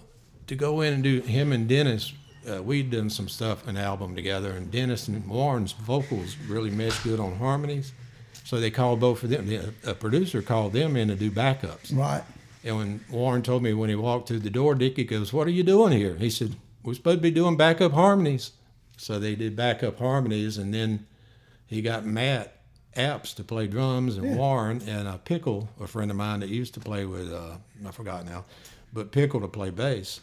[0.48, 2.12] to go in and do him and Dennis.
[2.50, 7.04] Uh, we'd done some stuff, an album together, and Dennis and Warren's vocals really meshed
[7.04, 7.94] good on harmonies.
[8.44, 9.48] So they called both of them.
[9.48, 11.96] The- A producer called them in to do backups.
[11.96, 12.24] Right.
[12.66, 15.52] And when Warren told me when he walked through the door, Dickie goes, "What are
[15.52, 18.52] you doing here?" He said, "We're supposed to be doing backup harmonies."
[18.98, 21.06] So they did backup harmonies, and then
[21.66, 22.58] he got Matt
[22.96, 24.36] Abts to play drums, and Yeah.
[24.36, 27.92] Warren and uh, Pickle, a friend of mine that used to play with, uh, I
[27.92, 28.46] forgot now,
[28.94, 30.20] but Pickle to play bass,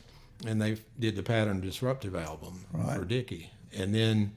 [0.46, 2.98] and they did the Pattern Disruptive album Right.
[2.98, 4.32] for Dickie, and then.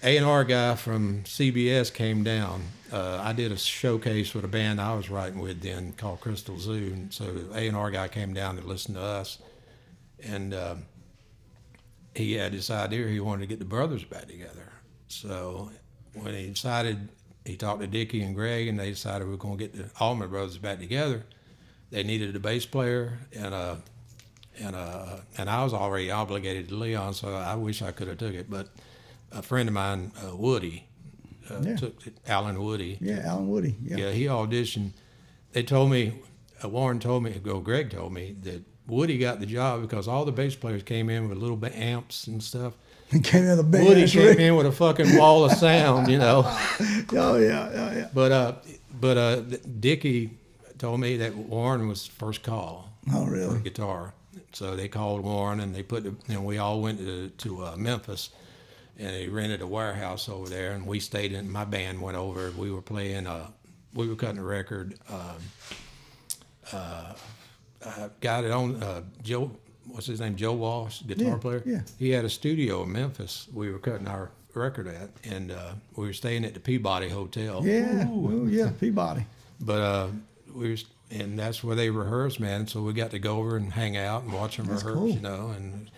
[0.00, 2.62] A and R guy from CBS came down.
[2.92, 6.56] Uh, I did a showcase with a band I was writing with then called Crystal
[6.56, 9.38] Zoo, and so A and R guy came down to listen to us,
[10.22, 10.76] and uh,
[12.14, 14.70] he had this idea he wanted to get the brothers back together.
[15.08, 15.72] So
[16.14, 17.08] when he decided,
[17.44, 19.90] he talked to Dickie and Greg, and they decided we are going to get the
[20.00, 21.24] Allman Brothers back together.
[21.90, 23.78] They needed a bass player and a
[24.60, 28.18] and uh, and I was already obligated to Leon, so I wish I could have
[28.18, 28.50] took it.
[28.50, 28.68] But
[29.32, 30.86] a friend of mine, uh, Woody,
[31.50, 31.76] uh, Yeah.
[31.76, 32.98] took it, Allen Woody.
[33.00, 33.76] Yeah, Allen Woody.
[33.82, 33.96] Yeah.
[33.96, 34.92] Yeah, he auditioned.
[35.52, 36.12] They told me,
[36.64, 40.24] uh, Warren told me, go, Greg told me that Woody got the job because all
[40.24, 42.74] the bass players came in with little amps and stuff.
[43.10, 44.38] He came in the Woody came rig.
[44.40, 46.42] in with a fucking wall of sound, you know.
[47.14, 48.08] Oh yeah, yeah, yeah.
[48.12, 48.52] But uh,
[49.00, 49.36] but uh,
[49.80, 50.36] Dickie
[50.76, 53.60] told me that Warren was first call Oh for really?
[53.60, 54.12] guitar,
[54.52, 57.76] So they called Warren and they put, the, and we all went to, to uh,
[57.76, 58.30] Memphis
[58.98, 62.50] and they rented a warehouse over there and we stayed in, my band went over.
[62.56, 63.48] We were playing, uh,
[63.94, 64.98] we were cutting a record.
[65.08, 65.36] Um,
[66.72, 67.12] uh,
[67.86, 69.50] I got it on, uh, Joe,
[69.86, 70.36] what's his name?
[70.36, 71.62] Joe Walsh, guitar Yeah, player.
[71.64, 71.80] yeah.
[71.98, 73.48] He had a studio in Memphis.
[73.52, 77.64] We were cutting our record at, and uh, we were staying at the Peabody Hotel.
[77.64, 78.06] Yeah.
[78.10, 79.24] Oh yeah, Peabody.
[79.60, 80.08] But uh,
[80.52, 82.66] we was, and that's where they rehearsed, man.
[82.66, 85.08] So we got to go over and hang out and watch them That's rehearse, cool.
[85.10, 85.48] you know.
[85.56, 85.90] And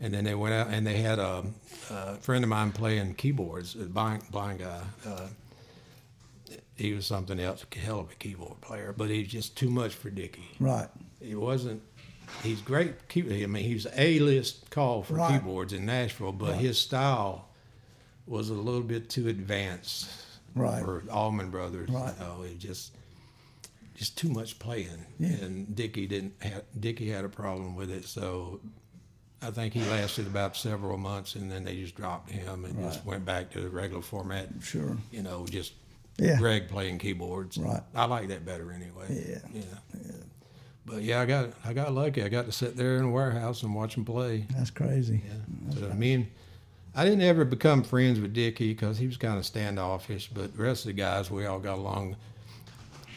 [0.00, 1.44] and then they went out and they had a,
[1.90, 4.82] a friend of mine playing keyboards, a blind blind guy.
[5.06, 5.26] Uh,
[6.76, 9.68] he was something else, a hell of a keyboard player, but he was just too
[9.70, 10.48] much for Dickey.
[10.60, 10.88] Right.
[11.20, 11.82] He wasn't.
[12.42, 13.08] He's great.
[13.08, 15.40] key- I mean, he's a list call for Right.
[15.40, 17.48] keyboards in Nashville, but his style
[18.26, 20.08] was a little bit too advanced
[20.54, 20.84] Right.
[20.84, 21.88] for Allman Brothers.
[21.88, 22.12] Right.
[22.18, 22.92] You know, it just
[23.98, 25.28] just too much playing, Yeah.
[25.42, 26.34] and Dickey didn't.
[26.40, 28.60] Have, Dickey had a problem with it, so
[29.42, 33.04] I think he lasted about several months, and then they just dropped him and just
[33.04, 34.48] went back to the regular format.
[34.62, 34.96] Sure.
[35.10, 35.72] You know, just
[36.16, 36.36] Yeah.
[36.38, 37.58] Gregg playing keyboards.
[37.58, 37.82] Right.
[37.94, 39.06] I like that better anyway.
[39.28, 39.38] Yeah.
[39.54, 40.12] Yeah.
[40.86, 42.22] But yeah, I got I got lucky.
[42.22, 44.46] I got to sit there in a warehouse and watch him play.
[44.56, 45.22] That's crazy.
[45.26, 45.74] Yeah.
[45.80, 46.28] So, I mean,
[46.94, 50.28] I didn't ever become friends with Dickey because he was kind of standoffish.
[50.32, 52.16] But the rest of the guys, we all got along.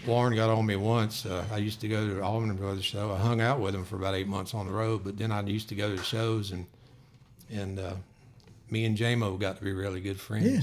[0.05, 1.25] Warren got on me once.
[1.25, 3.11] Uh, I used to go to the Allman Brothers show.
[3.11, 5.03] I hung out with him for about eight months on the road.
[5.03, 6.65] But then I used to go to the shows and
[7.51, 7.93] and uh,
[8.69, 10.45] me and Jaimoe got to be really good friends.
[10.45, 10.61] Yeah.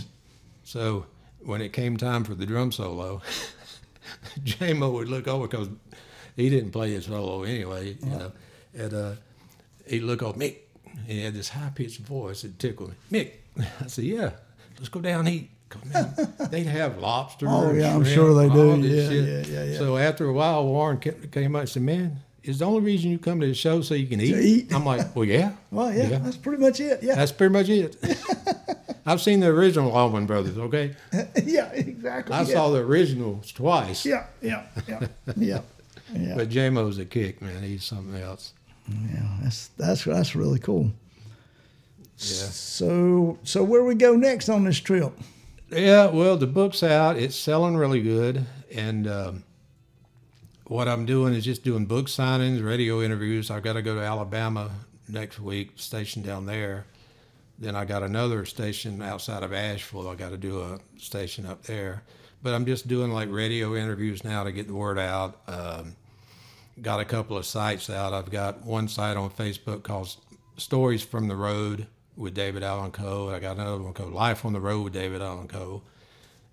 [0.64, 1.06] So
[1.40, 3.22] when it came time for the drum solo,
[4.40, 5.68] Jaimoe would look over because
[6.34, 8.32] he didn't play his solo anyway, you know,
[8.74, 9.12] and uh,
[9.86, 10.56] he'd look over Mick.
[11.06, 13.24] He had this high pitched voice that tickled me.
[13.56, 14.30] Mick, I said, "Yeah,
[14.78, 15.50] let's go down eat."
[15.92, 16.14] Man,
[16.50, 17.46] they'd have lobster.
[17.48, 18.80] Oh, yeah, I'm sure they do.
[18.80, 19.78] Yeah, yeah, yeah, yeah.
[19.78, 23.18] So after a while, Warren came up and said, "Man, is the only reason you
[23.18, 24.74] come to the show so you can eat?" eat.
[24.74, 27.02] I'm like, "Well, yeah." Well, yeah, that's pretty much it.
[27.02, 27.14] Yeah.
[27.14, 27.96] That's pretty much it.
[29.06, 30.58] I've seen the original Allman Brothers.
[30.58, 30.94] Okay,
[31.44, 31.70] yeah.
[31.72, 32.34] Exactly.
[32.34, 32.44] I yeah.
[32.44, 34.04] saw the originals twice.
[34.04, 34.26] Yeah.
[34.42, 34.64] Yeah.
[34.86, 35.06] Yeah.
[35.36, 35.60] Yeah.
[36.14, 36.34] Yeah.
[36.36, 37.62] But Jaimoe's a kick, man.
[37.62, 38.52] He's something else.
[38.88, 39.28] yeah.
[39.42, 40.90] That's that's that's really cool.
[42.18, 42.48] Yeah.
[42.50, 45.12] So so where we go next on this trip?
[45.70, 47.18] Yeah, well, the book's out.
[47.18, 48.46] It's selling really good.
[48.74, 49.44] And um,
[50.64, 53.50] what I'm doing is just doing book signings, radio interviews.
[53.50, 54.70] I've got to go to Alabama
[55.08, 56.86] next week, station down there.
[57.58, 60.08] Then I got another station outside of Asheville.
[60.08, 62.02] I got to do a station up there.
[62.42, 65.40] But I'm just doing like radio interviews now to get the word out.
[65.48, 65.96] Um,
[66.80, 68.14] got a couple of sites out.
[68.14, 70.16] I've got one site on Facebook called
[70.56, 73.30] Stories from the Road with David Allan Coe.
[73.30, 75.82] I got another one called Life on the Road with David Allan Coe.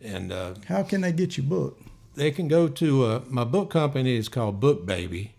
[0.02, 1.80] And uh, How can they get your book?
[2.16, 5.34] they can go to uh, my book company is called Book Baby.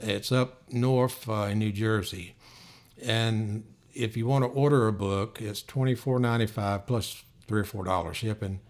[0.00, 2.34] It's up north uh, in New Jersey,
[3.04, 7.60] and if you want to order a book, it's twenty four ninety five plus three
[7.60, 8.60] or four dollars shipping.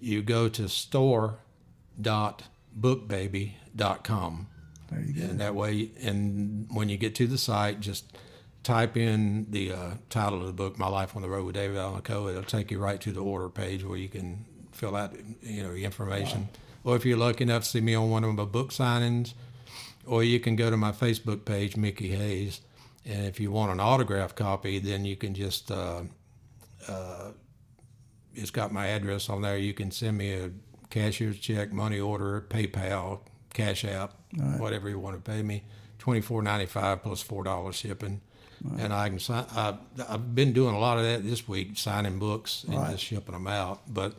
[0.00, 1.40] You go to store
[2.00, 4.46] store.bookbaby.com,
[4.90, 5.22] There you go.
[5.22, 8.16] and that way, and when you get to the site, just
[8.68, 11.78] type in the uh, title of the book, "My Life on the Road with David
[11.78, 15.14] Allan Coe." It'll take you right to the order page where you can fill out,
[15.42, 16.48] you know, your information.
[16.84, 19.32] Or if you're lucky enough to see me on one of my book signings,
[20.06, 22.60] or you can go to my Facebook page, Mickey Hayes,
[23.06, 25.70] and if you want an autograph copy, then you can just.
[25.70, 26.02] Uh,
[26.86, 27.32] uh,
[28.34, 29.56] it's got my address on there.
[29.58, 30.50] You can send me a
[30.90, 33.20] cashier's check, money order, PayPal,
[33.52, 34.14] Cash App,
[34.58, 35.64] whatever you want to pay me.
[35.98, 38.20] Twenty four ninety five plus four dollars shipping,
[38.78, 39.44] and I can sign.
[39.52, 39.74] I,
[40.08, 42.92] I've been doing a lot of that this week, signing books and Right.
[42.92, 43.80] just shipping them out.
[43.92, 44.14] But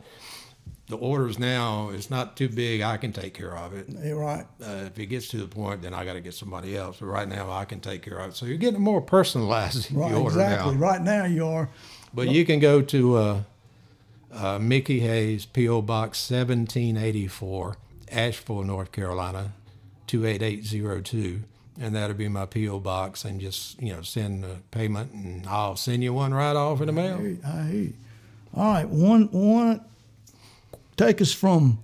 [0.88, 2.80] the orders now it's not too big.
[2.80, 3.86] I can take care of it.
[3.88, 4.46] Yeah, right.
[4.60, 6.96] Uh, if it gets to the point, then I got to get somebody else.
[7.00, 8.36] But right now, I can take care of it.
[8.36, 10.12] So you're getting more personalized Right.
[10.12, 10.74] order Exactly.
[10.74, 10.78] now.
[10.80, 11.68] Right now you are.
[12.12, 13.42] But you can go to uh,
[14.32, 15.82] uh, Mickey Hayes, P.O.
[15.82, 17.76] Box 1784,
[18.10, 19.52] Asheville, North Carolina,
[20.08, 21.42] 28802.
[21.80, 22.78] And that'll be my P.O.
[22.80, 23.24] Box.
[23.24, 26.86] And just, you know, send the payment, and I'll send you one right off in
[26.86, 27.16] the mail.
[27.44, 27.92] I hear you.
[28.54, 28.88] All right.
[28.88, 29.80] One one.
[30.96, 31.78] Take us from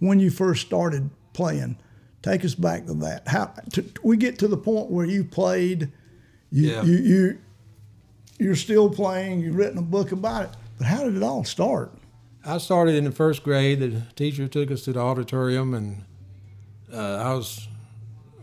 [0.00, 1.78] when you first started playing.
[2.20, 3.26] Take us back to that.
[3.26, 5.90] How to, we get to the point where you played.
[6.50, 6.82] You, Yeah.
[6.82, 7.38] you you
[8.38, 9.40] you're still playing.
[9.40, 10.50] You've written a book about it.
[10.76, 11.92] But how did it all start?
[12.44, 13.80] I started in the first grade.
[13.80, 16.04] The teacher took us to the auditorium, and
[16.92, 17.68] uh, I was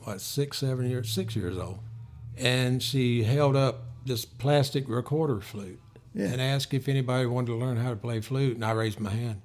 [0.09, 1.79] what six, seven years, six years old,
[2.37, 5.79] and she held up this plastic recorder flute
[6.15, 6.27] Yeah.
[6.27, 9.11] and asked if anybody wanted to learn how to play flute, and I raised my
[9.11, 9.41] hand.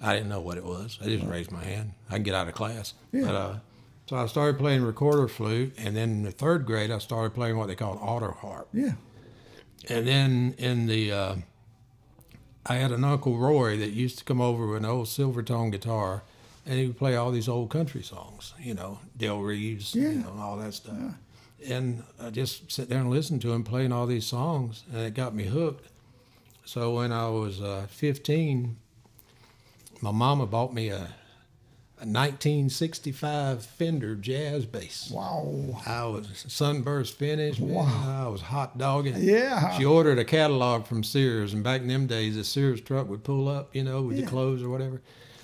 [0.00, 0.98] I didn't know what it was.
[1.00, 1.92] I just raised my hand.
[2.08, 3.22] I can get out of class, Yeah.
[3.26, 3.56] but uh,
[4.08, 7.56] So I started playing recorder flute, and then in the third grade, I started playing
[7.56, 8.68] what they call auto harp.
[8.72, 8.94] Yeah.
[9.88, 11.36] And then in the, uh,
[12.66, 16.24] I had an uncle Roy that used to come over with an old Silvertone guitar,
[16.66, 20.10] and he would play all these old country songs, you know, Del Reeves, Yeah.
[20.10, 20.96] you know, and all that stuff.
[21.68, 25.14] And I just sit there and listen to him playing all these songs, and it
[25.14, 25.88] got me hooked.
[26.64, 28.76] So when I was uh, 15,
[30.00, 31.08] my mama bought me a,
[32.00, 35.10] a 1965 Fender jazz bass.
[35.12, 35.80] Wow.
[35.86, 37.58] I was sunburst finish.
[37.58, 37.76] Man.
[37.86, 39.16] I was hot dogging.
[39.18, 39.76] Yeah.
[39.76, 43.24] She ordered a catalog from Sears, and back in them days, the Sears truck would
[43.24, 44.24] pull up, you know, with Yeah.
[44.24, 45.02] the clothes or whatever.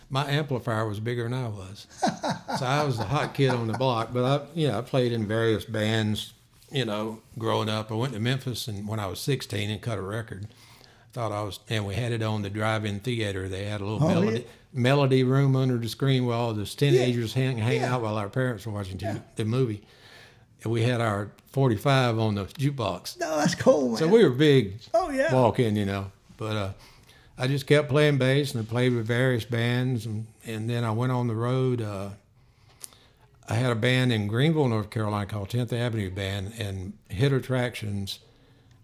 [0.08, 1.86] My amplifier was bigger than I was,
[2.58, 4.10] so I was the hot kid on the block.
[4.12, 6.32] But I, you know, I played in various bands.
[6.70, 9.98] You know, growing up, I went to Memphis, and when I was 16, and cut
[9.98, 10.46] a record.
[11.12, 13.48] Thought I was, and we had it on the drive-in theater.
[13.48, 14.44] They had a little Oh, melody, yeah.
[14.72, 17.94] melody room under the screen where all the teenagers hang hang Yeah.
[17.94, 19.82] out while our parents were watching t- the movie.
[20.62, 23.18] And we had our 45 on the jukebox.
[23.18, 23.96] No, that's cool, man.
[23.98, 25.32] So we were big Oh, yeah.
[25.34, 26.10] walk in, you know.
[26.36, 26.70] But uh,
[27.38, 30.06] I just kept playing bass and I played with various bands.
[30.06, 31.82] And, and then I went on the road.
[31.82, 32.10] Uh,
[33.48, 38.18] I had a band in Greenville, North Carolina called 10th Avenue Band, and Hit Attractions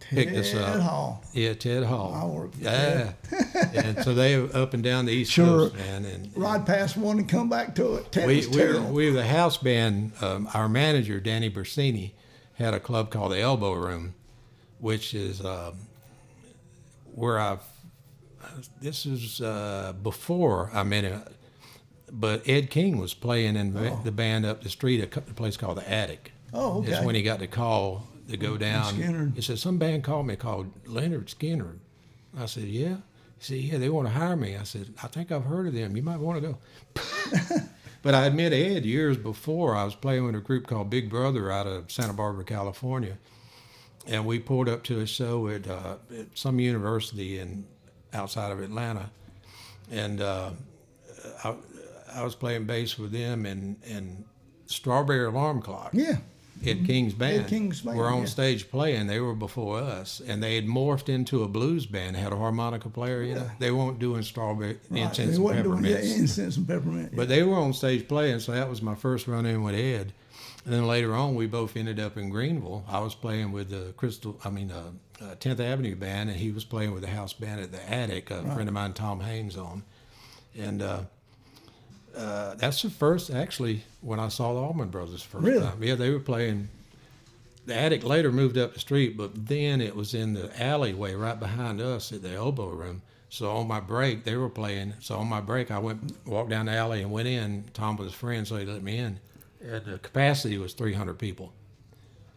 [0.01, 0.81] picked us Ted up.
[0.83, 1.25] Hall.
[1.33, 2.13] Yeah, Ted Hall.
[2.15, 3.13] I worked for Yeah.
[3.75, 5.71] and so they were up and down the East Sure.
[5.71, 6.05] Coast, man.
[6.05, 8.13] And, Ride past one and come back to it.
[8.13, 10.13] Ted we, we, were, we were the house band.
[10.21, 12.13] Um, our manager, Danny Bersini,
[12.55, 14.15] had a club called the Elbow Room,
[14.79, 15.75] which is um,
[17.15, 17.61] where I've.
[18.81, 21.23] This is uh, before I met him,
[22.11, 25.57] but Ed King was playing in the- the band up the street, a a place
[25.57, 26.33] called the Attic.
[26.53, 26.91] Oh, okay.
[26.91, 28.95] That's when he got the call to go down.
[28.95, 29.35] Skynyrd.
[29.35, 31.79] He said, Some band called me called Lynyrd Skynyrd.
[32.39, 32.97] I said, Yeah.
[33.39, 34.57] He said, Yeah, they want to hire me.
[34.57, 35.97] I said, I think I've heard of them.
[35.97, 36.59] You might want to go.
[38.03, 39.75] but I had met Ed years before.
[39.75, 43.17] I was playing with a group called Big Brother out of Santa Barbara, California.
[44.07, 47.65] And we pulled up to a show at, uh, at some university in
[48.13, 49.11] outside of Atlanta.
[49.91, 50.51] And uh,
[51.45, 51.55] I,
[52.15, 54.25] I was playing bass with them and, and
[54.67, 55.91] Strawberry Alarm Clock.
[55.93, 56.17] yeah.
[56.65, 57.49] Ed King's band.
[57.49, 58.25] King's band, We were on yeah.
[58.27, 59.09] stage playing.
[59.09, 62.15] They were before us, and they had morphed into a blues band.
[62.15, 63.21] Had a harmonica player.
[63.25, 65.03] You know, they weren't doing strawberry Right.
[65.03, 67.17] incense They and wasn't doing- yeah, incense and peppermint.
[67.17, 70.13] But they were on stage playing, so that was my first run in with Ed.
[70.65, 72.85] And then later on, we both ended up in Greenville.
[72.87, 74.91] I was playing with the Crystal, I mean, uh,
[75.23, 78.31] uh, 10th Avenue band, and he was playing with the house band at the Attic.
[78.31, 79.83] A friend of mine, Tom Haynes, on,
[80.59, 81.01] and uh,
[82.16, 85.61] uh, that's the first actually when I saw the Allman Brothers first Really?
[85.64, 85.83] time.
[85.83, 86.68] Yeah, they were playing.
[87.64, 91.39] The Attic later moved up the street, but then it was in the alleyway right
[91.39, 93.03] behind us at the elbow room.
[93.29, 94.95] So on my break, they were playing.
[95.01, 97.64] So on my break, I went walked down the alley and went in.
[97.73, 99.20] Tom was his friend, so he let me in.
[99.64, 101.53] And the capacity was 300 people,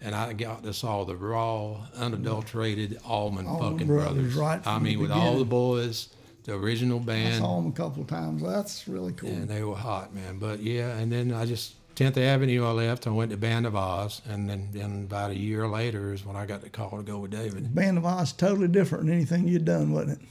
[0.06, 4.36] and I got to saw the raw, unadulterated Allman Allman fucking Brothers, brothers.
[4.36, 5.40] right I from the mean, with all beginning.
[5.40, 6.10] the boys,
[6.44, 7.28] the original band.
[7.28, 8.42] I band, saw them a couple of times.
[8.44, 9.30] That's really cool.
[9.30, 10.38] and they were hot, man.
[10.40, 12.66] But yeah, and then I just 10th Avenue.
[12.66, 13.08] I left.
[13.08, 16.36] I went to Band of Oz, and then, then about a year later is when
[16.36, 17.74] I got the call to go with David.
[17.74, 20.22] Band of Oz totally different than anything you'd done, wasn't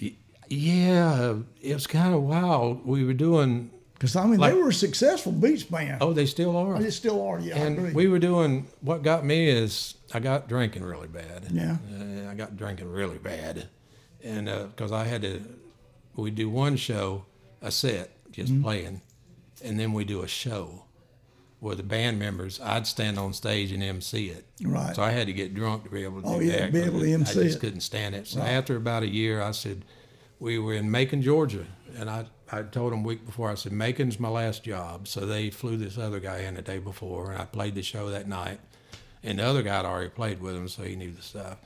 [0.00, 0.12] it?
[0.48, 2.86] Yeah, it was kind of wild.
[2.86, 3.70] We were doing.
[3.98, 5.98] Because I mean, Like- they were a successful beach band.
[6.02, 6.78] Oh, they still are.
[6.78, 7.40] They still are.
[7.40, 7.92] Yeah, I and agree.
[7.92, 11.46] we were doing what got me is I got drinking really bad.
[11.50, 11.78] Yeah.
[11.92, 13.68] Uh, I got drinking really bad,
[14.22, 15.40] and because I had to,
[16.14, 17.24] we do one show,
[17.62, 18.62] a set, just Mm-hmm.
[18.62, 19.00] playing,
[19.64, 20.84] and then we do a show,
[21.60, 24.44] where the band members, I'd stand on stage and MC it.
[24.62, 24.94] Right.
[24.94, 26.72] So I had to get drunk to be able to Oh, do yeah, that.
[26.72, 27.60] be able to it- MC I just it.
[27.60, 28.26] couldn't stand it.
[28.26, 29.86] So after about a year, I said,
[30.38, 31.64] we were in Macon, Georgia,
[31.96, 35.08] and I, I told them a week before, I said, Macon's my last job.
[35.08, 38.08] So they flew this other guy in the day before, and I played the show
[38.10, 38.60] that night.
[39.24, 41.58] And the other guy had already played with him, so he knew the stuff.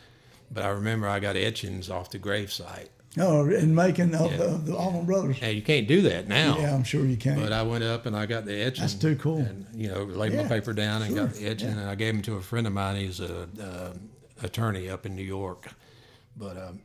[0.51, 2.89] But I remember I got etchings off the gravesite.
[3.19, 4.37] oh, and making of Yeah.
[4.39, 5.37] the, the Allman Brothers.
[5.43, 6.57] And you can't do that now.
[6.59, 7.39] Yeah, I'm sure you can.
[7.41, 8.83] But I went up and I got the etching.
[8.83, 9.39] That's too cool.
[9.39, 12.15] And you know, laid Yeah, my paper down and got the etching, and I gave
[12.15, 12.97] them to a friend of mine.
[12.97, 13.93] He's a uh,
[14.43, 15.67] attorney up in New York.
[16.37, 16.81] But um,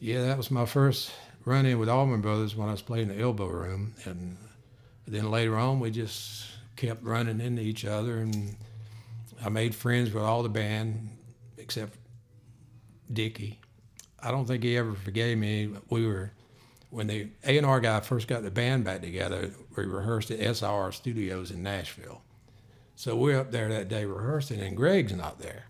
[0.00, 1.10] yeah, that was my first
[1.48, 4.36] run in with Allman Brothers when I was playing the Elbow Room, and
[5.06, 6.46] then later on we just
[6.76, 8.54] kept running into each other, and
[9.42, 11.08] I made friends with all the band
[11.56, 11.96] except
[13.10, 13.58] Dickey.
[14.22, 15.70] I don't think he ever forgave me.
[15.88, 16.32] We were
[16.90, 19.50] when the A and R guy first got the band back together.
[19.76, 22.22] We rehearsed at SR Studios in Nashville.
[22.94, 25.66] So we're up there that day rehearsing, and Gregg's not there.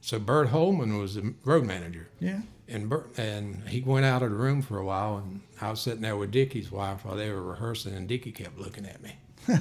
[0.00, 2.42] So Bert Holman was the road manager, yeah.
[2.66, 5.80] And Bert, and he went out of the room for a while, and I was
[5.80, 9.16] sitting there with Dickey's wife while they were rehearsing, and Dickey kept looking at me.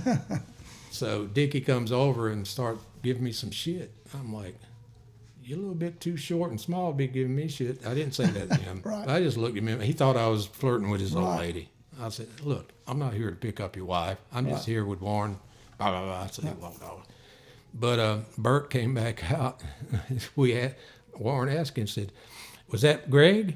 [0.93, 3.91] So Dickey comes over and starts giving me some shit.
[4.13, 4.55] I'm like,
[5.43, 7.83] you're a little bit too short and small to be giving me shit.
[7.83, 8.81] I didn't say that to him.
[8.85, 9.07] Right.
[9.09, 9.79] I just looked at him.
[9.79, 11.69] He thought I was flirting with his old lady.
[11.99, 14.19] I said, look, I'm not here to pick up your wife.
[14.31, 15.39] I'm just here with Warren.
[15.79, 16.21] Blah, blah, blah.
[16.21, 17.07] I said, he walked off.
[17.73, 19.61] But uh, Bert came back out.
[20.35, 20.75] we had
[21.17, 22.11] Warren asked him, said,
[22.73, 23.55] "Was that Gregg?"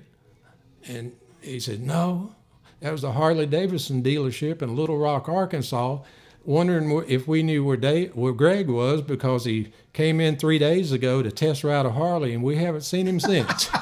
[0.87, 1.11] And
[1.41, 2.35] he said, "No,
[2.79, 5.99] that was the Harley Davidson dealership in Little Rock, Arkansas."
[6.45, 10.93] Wondering if we knew where Dave, where Gregg was because he came in three days
[10.93, 13.69] ago to test ride a Harley, and we haven't seen him since.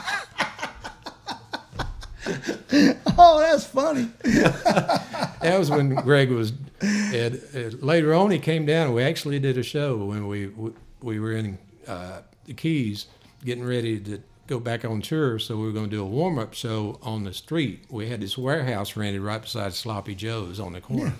[3.18, 4.10] Oh, that's funny.
[4.24, 6.52] that was when Gregg was.
[6.82, 8.88] And, and later on, he came down.
[8.88, 10.72] and We actually did a show when we we,
[11.02, 11.58] we were in
[11.88, 13.08] uh, the Keys,
[13.46, 15.40] getting ready to go back on tour.
[15.40, 17.86] So we were going to do a warm up show on the street.
[17.90, 21.14] We had this warehouse rented right beside Sloppy Joe's on the corner,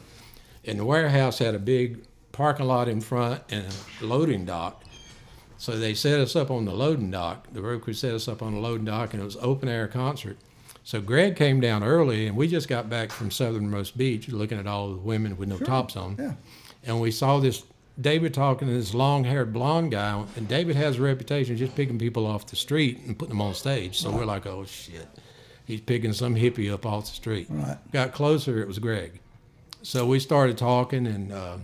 [0.64, 3.66] and the warehouse had a big parking lot in front and
[4.02, 4.84] a loading dock.
[5.58, 7.48] So they set us up on the loading dock.
[7.54, 9.88] The road crew set us up on the loading dock, and it was open air
[9.88, 10.38] concert.
[10.84, 14.68] So Gregg came down early, and we just got back from Southernmost Beach, looking at
[14.68, 16.16] all the women with no tops on.
[16.20, 16.34] Yeah.
[16.84, 17.64] And we saw this
[18.00, 21.98] David talking to this long-haired blonde guy, and David has a reputation of just picking
[21.98, 23.98] people off the street and putting them on stage.
[23.98, 25.08] So we're like, oh shit,
[25.66, 27.48] he's picking some hippie up off the street.
[27.50, 27.78] Right.
[27.92, 29.22] Got closer, it was Gregg.
[29.82, 31.58] So we started talking, and uh,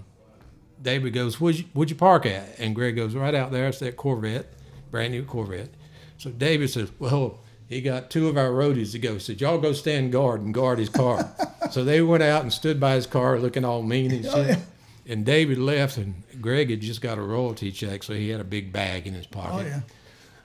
[0.82, 2.60] David goes, where'd you, where'd you park at?
[2.60, 3.68] And Gregg goes, right out there.
[3.68, 4.46] It's that Corvette,
[4.90, 5.70] brand new Corvette.
[6.18, 9.14] So David says, well, he got two of our roadies to go.
[9.14, 11.34] He said, y'all go stand guard and guard his car.
[11.72, 14.60] so they went out and stood by his car looking all mean and shit.
[15.12, 18.46] And David left, and Gregg had just got a royalty check, so he had a
[18.46, 19.66] big bag in his pocket.
[19.66, 19.82] Oh,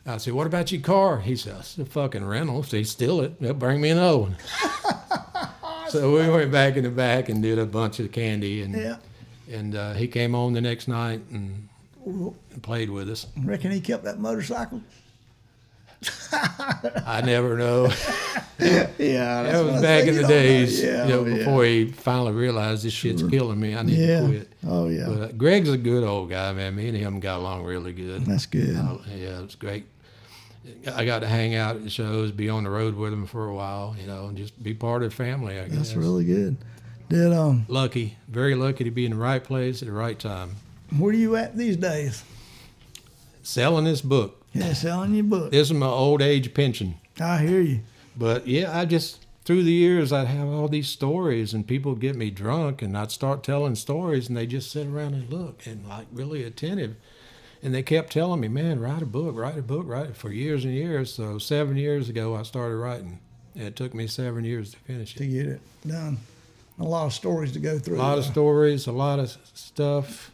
[0.06, 0.14] yeah.
[0.14, 2.60] I said, "What about your car?" He said, "It's a fucking rental.
[2.60, 4.36] If they steal it, they'll bring me another one."
[5.88, 8.96] so we went back in the back and did a bunch of candy, and Yeah.
[9.50, 11.68] and uh, he came on the next night and
[12.62, 13.26] played with us.
[13.36, 14.80] Reckon he kept that motorcycle?
[17.06, 17.90] I never know.
[18.58, 21.36] Yeah, that was back in the days, Yeah, you know, oh, yeah.
[21.36, 23.76] before he finally realized this shit's killing me.
[23.76, 24.20] I need Yeah.
[24.22, 24.52] to quit.
[24.66, 25.04] Oh, yeah.
[25.08, 26.74] But uh, Gregg's a good old guy, man.
[26.74, 28.24] Me and him got along really good.
[28.24, 28.74] That's good.
[28.76, 29.84] Oh, yeah, it was great.
[30.90, 33.54] I got to hang out at shows, be on the road with him for a
[33.54, 35.60] while, you know, and just be part of the family.
[35.60, 35.76] I guess.
[35.76, 36.56] That's really good.
[37.10, 40.56] Did um, lucky, very lucky to be in the right place at the right time.
[40.96, 42.24] where are you at these days?
[43.42, 44.35] Selling this book.
[44.58, 45.50] Yeah, selling your book.
[45.50, 46.94] This is my old age pension.
[47.20, 47.80] I hear you.
[48.16, 52.16] But yeah, I just through the years I'd have all these stories and people get
[52.16, 55.86] me drunk and I'd start telling stories and they just sit around and look and
[55.86, 56.96] like really attentive.
[57.62, 60.30] And they kept telling me, man, write a book, write a book, write it for
[60.30, 61.12] years and years.
[61.12, 63.20] So seven years ago I started writing.
[63.54, 65.18] And it took me seven years to finish it.
[65.18, 66.18] to get it done.
[66.78, 67.96] A lot of stories to go through.
[67.96, 70.30] A lot of stories, a lot of stuff.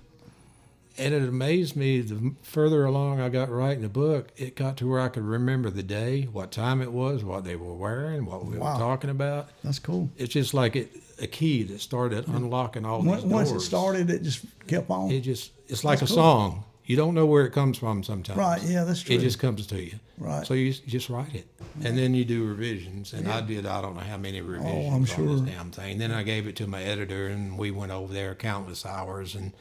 [0.98, 4.88] And it amazed me the further along I got writing the book, it got to
[4.90, 8.44] where I could remember the day, what time it was, what they were wearing, what
[8.44, 8.74] we Wow.
[8.74, 9.48] were talking about.
[9.64, 10.10] That's cool.
[10.18, 14.10] it's just like it, a key that started unlocking all Once, these once it started,
[14.10, 15.10] it just kept on.
[15.10, 16.22] it just it's like That's a cool.
[16.22, 16.64] song.
[16.84, 18.36] You don't know where it comes from sometimes.
[18.36, 19.14] Right, yeah, that's true.
[19.14, 19.94] It just comes to you.
[20.18, 20.44] Right.
[20.44, 21.46] So you just write it,
[21.82, 23.12] and then you do revisions.
[23.12, 25.26] And I did I don't know how many oh, revisions on sure.
[25.36, 25.98] this damn thing.
[25.98, 29.52] Then I gave it to my editor, and we went over there countless hours and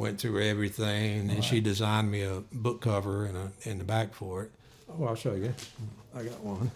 [0.00, 1.30] went through everything.
[1.30, 4.50] And she designed me a book cover and a in the back for it.
[4.88, 5.52] Oh, I'll show you.
[6.16, 6.70] I got one.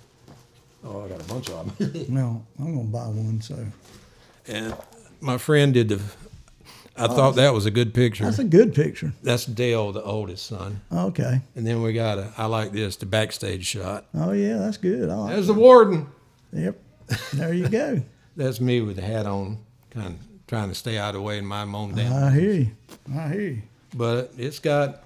[0.84, 2.06] Oh, I got a bunch of them.
[2.10, 3.40] no, I'm gonna buy one.
[3.40, 3.56] So
[4.46, 4.76] And
[5.20, 6.02] my friend did the.
[6.96, 7.32] I thought oh.
[7.32, 8.24] that was a good picture.
[8.24, 9.12] that's a good picture.
[9.22, 10.82] That's Dale, the oldest son.
[10.92, 11.40] Oh, okay.
[11.56, 12.32] And then we got a.
[12.36, 14.06] I like this, the backstage shot.
[14.14, 15.08] Oh yeah, that's good.
[15.08, 16.06] I like There's the warden.
[16.52, 16.78] Yep.
[17.32, 18.02] There you go.
[18.36, 19.58] That's me with the hat on,
[19.90, 22.12] kind of trying to stay out of the way and mind my own damn.
[22.12, 22.70] I hear you.
[23.14, 23.62] I hear you.
[23.94, 25.04] But it's got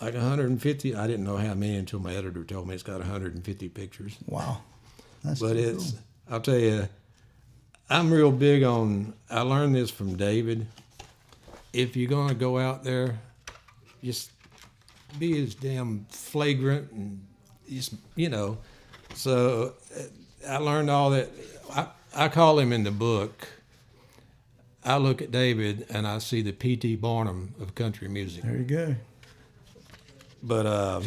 [0.00, 0.94] like 150.
[0.94, 4.16] I didn't know how many until my editor told me it's got 150 pictures.
[4.26, 4.58] Wow.
[5.24, 5.58] That's But cool.
[5.58, 5.94] it's,
[6.30, 6.88] I'll tell you,
[7.90, 10.66] I'm real big on, I learned this from David.
[11.72, 13.18] If you're going to go out there,
[14.02, 14.30] just
[15.18, 17.26] be as damn flagrant and
[17.68, 18.58] just, you know.
[19.14, 20.02] So uh,
[20.48, 21.28] I learned all that.
[21.74, 23.48] I, I call him in the book.
[24.88, 26.96] I look at David and I see the P.T.
[26.96, 28.94] Barnum of country music there you go.
[30.42, 31.00] but uh,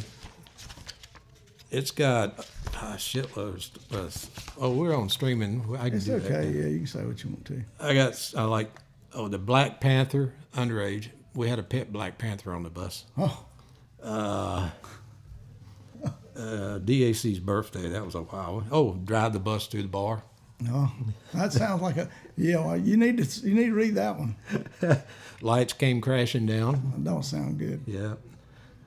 [1.72, 2.40] it's got
[2.76, 3.72] uh, shitloads.
[3.94, 5.66] Of, oh, we're on streaming.
[5.80, 6.32] I can It's do that.
[6.32, 6.50] okay.
[6.52, 7.64] Yeah, you can say what you want to.
[7.80, 8.70] I got I like
[9.14, 11.10] oh the Black Panther underage.
[11.34, 13.06] We had a pet Black Panther on the bus.
[13.18, 13.46] Oh,
[14.04, 14.70] Uh,
[16.36, 17.88] uh, DAC's birthday.
[17.90, 18.64] That was a while.
[18.72, 20.24] Oh, drive the bus through the bar.
[20.62, 20.92] No,
[21.34, 22.66] that sounds like a yeah.
[22.66, 24.36] Well, you need to you need to read that one.
[25.42, 26.92] Lights came crashing down.
[26.94, 27.82] That don't sound good.
[27.88, 28.16] Yeah.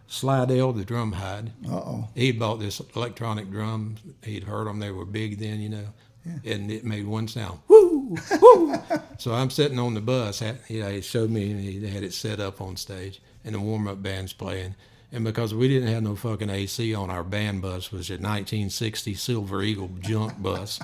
[0.06, 1.50] Slidell, the drum hide.
[1.68, 2.08] Uh oh.
[2.14, 3.96] He'd bought this electronic drum.
[4.22, 4.78] He'd heard them.
[4.78, 5.86] They were big then, you know.
[6.24, 6.52] Yeah.
[6.54, 7.60] And it made one sound.
[7.68, 8.16] Woo!
[8.40, 8.74] Woo!
[9.18, 10.38] so I'm sitting on the bus.
[10.38, 13.54] Had, you know, he showed me, and he had it set up on stage, and
[13.54, 14.74] the warm up band's playing.
[15.12, 19.14] And because we didn't have no fucking AC on our band bus, was a 1960
[19.14, 20.80] Silver Eagle junk bus.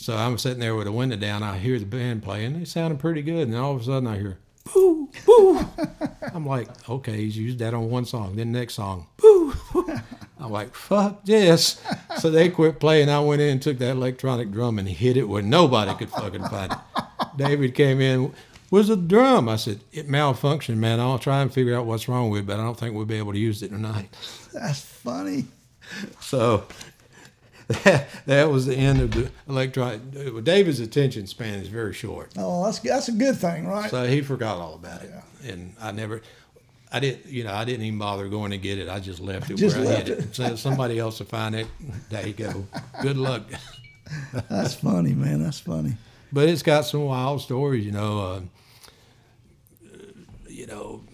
[0.00, 1.42] So I'm sitting there with the window down.
[1.42, 2.56] I hear the band playing.
[2.56, 3.48] They sounded pretty good.
[3.48, 4.38] And all of a sudden I hear,
[4.72, 5.66] boo, boo.
[6.32, 8.36] I'm like, okay, he's used that on one song.
[8.36, 9.54] Then the next song, boo.
[9.72, 9.98] boo.
[10.38, 11.82] I'm like, fuck this.
[12.18, 13.10] So they quit playing.
[13.10, 16.44] I went in and took that electronic drum and hit it where nobody could fucking
[16.44, 16.78] find it.
[17.36, 18.32] David came in,
[18.70, 19.48] where's the drum?
[19.48, 21.00] I said, it malfunctioned, man.
[21.00, 23.18] I'll try and figure out what's wrong with it, but I don't think we'll be
[23.18, 24.16] able to use it tonight.
[24.52, 25.46] That's funny.
[26.20, 26.66] So
[27.68, 30.44] that, that was the end of the electronic.
[30.44, 32.32] David's attention span is very short.
[32.36, 33.90] Oh, that's that's a good thing, right?
[33.90, 35.12] So he forgot all about it,
[35.44, 36.22] and I never,
[36.90, 38.88] I didn't, you know, I didn't even bother going to get it.
[38.88, 40.34] I just left it Just where I left hid it.
[40.34, 41.66] So somebody else will find it.
[42.10, 42.66] There you go.
[43.02, 43.44] Good luck.
[44.48, 45.42] That's funny, man.
[45.42, 45.96] That's funny.
[46.32, 48.20] But it's got some wild stories, you know.
[48.20, 48.40] Uh,
[50.48, 51.04] you know,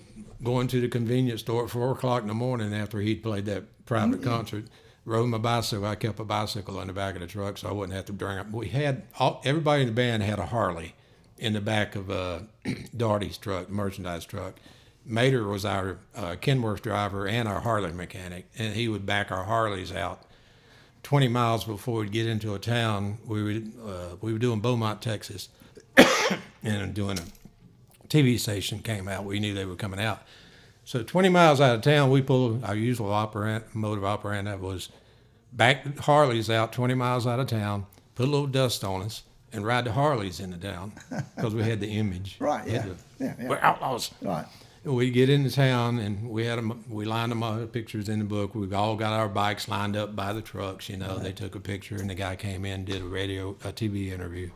[0.42, 3.84] going to the convenience store at four o'clock in the morning after he'd played that
[3.86, 4.64] private concert.
[5.06, 5.84] Rode my bicycle.
[5.84, 8.12] I kept a bicycle in the back of the truck so I wouldn't have to
[8.12, 8.50] bring up.
[8.50, 10.94] We had all, everybody in the band had a Harley
[11.38, 12.40] in the back of uh,
[12.96, 14.54] Darty's truck, merchandise truck.
[15.04, 19.44] Mater was our uh, Kenworth driver and our Harley mechanic, and he would back our
[19.44, 20.22] Harleys out
[21.02, 23.18] 20 miles before we'd get into a town.
[23.26, 25.50] We would uh, we were doing Beaumont, Texas,
[26.62, 29.24] and doing a TV station came out.
[29.24, 30.22] We knew they were coming out.
[30.84, 34.60] So 20 miles out of town, we pulled our usual operant, mode of operand that
[34.60, 34.90] was
[35.52, 39.22] back Harleys out 20 miles out of town, put a little dust on us,
[39.52, 40.92] and ride the Harleys into town
[41.36, 42.36] because we had the image.
[42.38, 42.82] Right, yeah.
[42.82, 43.48] the- Yeah, yeah.
[43.48, 44.10] We're outlaws.
[44.20, 44.46] Right.
[44.84, 48.18] And we get into town and we had them, we lined them up, pictures in
[48.18, 48.54] the book.
[48.54, 51.18] We all got our bikes lined up by the trucks, you know.
[51.18, 54.50] They took a picture and the guy came in, did a radio, a TV interview.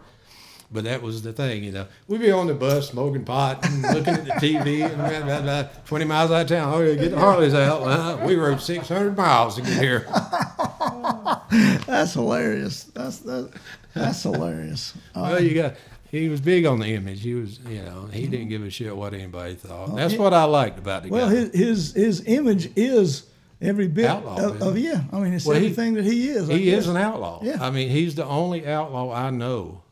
[0.70, 1.86] But that was the thing, you know.
[2.08, 5.40] We'd be on the bus smoking pot and looking at the TV and blah, blah,
[5.40, 6.74] blah, 20 miles out of town.
[6.74, 7.80] Oh, yeah, get the Harleys out.
[7.80, 10.00] Well, we rode 600 miles to get here.
[11.86, 12.84] That's hilarious.
[12.84, 13.50] That's that,
[13.94, 14.94] that's hilarious.
[15.14, 15.74] Uh, Well, you got,
[16.10, 17.22] he was big on the image.
[17.22, 19.94] He was, you know, he didn't give a shit what anybody thought.
[19.96, 21.34] That's what I liked about the well, guy.
[21.34, 23.24] his his his image is
[23.60, 25.02] every bit Outlaw, of, of yeah.
[25.12, 26.48] I mean, it's Well, he- everything that he is.
[26.48, 27.40] I He is an outlaw.
[27.42, 27.58] Yeah.
[27.60, 29.82] I mean, he's the only outlaw I know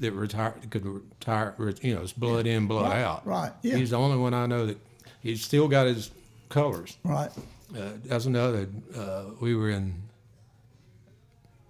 [0.00, 1.54] that retired could retire.
[1.82, 3.26] You know, it's blood in, blood Right, out.
[3.26, 3.76] right, yeah.
[3.76, 4.78] He's the only one I know that
[5.20, 6.10] he's still got his
[6.48, 6.96] colors.
[7.04, 7.30] right.
[7.76, 8.68] Uh, that's another.
[8.96, 9.94] Uh, we were in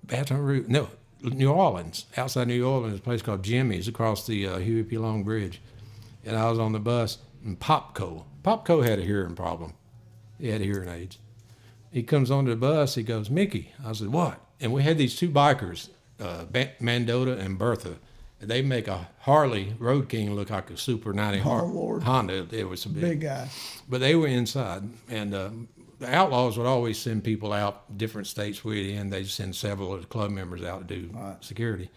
[0.05, 0.89] Baton Rouge, no,
[1.23, 4.99] New Orleans, outside New Orleans, a place called Jimmy's across the uh, Huey P.
[4.99, 5.61] Long Bridge,
[6.25, 9.73] and I was on the bus, and Pop Coe, Popco had a hearing problem.
[10.39, 11.19] He had hearing aids.
[11.91, 12.97] He comes onto the bus.
[12.97, 13.73] He goes, Mickey.
[13.85, 14.41] I said, what?
[14.61, 15.89] And we had these two bikers,
[16.21, 17.97] uh, Mandota and Bertha.
[18.45, 22.47] They make a Harley Road King look like a Super 90 Har- Oh, Honda.
[22.51, 23.49] It was a Big guy.
[23.89, 25.51] but they were inside, and uh,
[25.99, 29.11] the outlaws would always send people out different states we'd in.
[29.11, 31.91] They'd send several of the club members out to do security.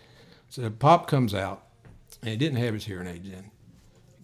[0.50, 1.64] So Pop comes out,
[2.22, 3.52] and he didn't have his hearing aids in.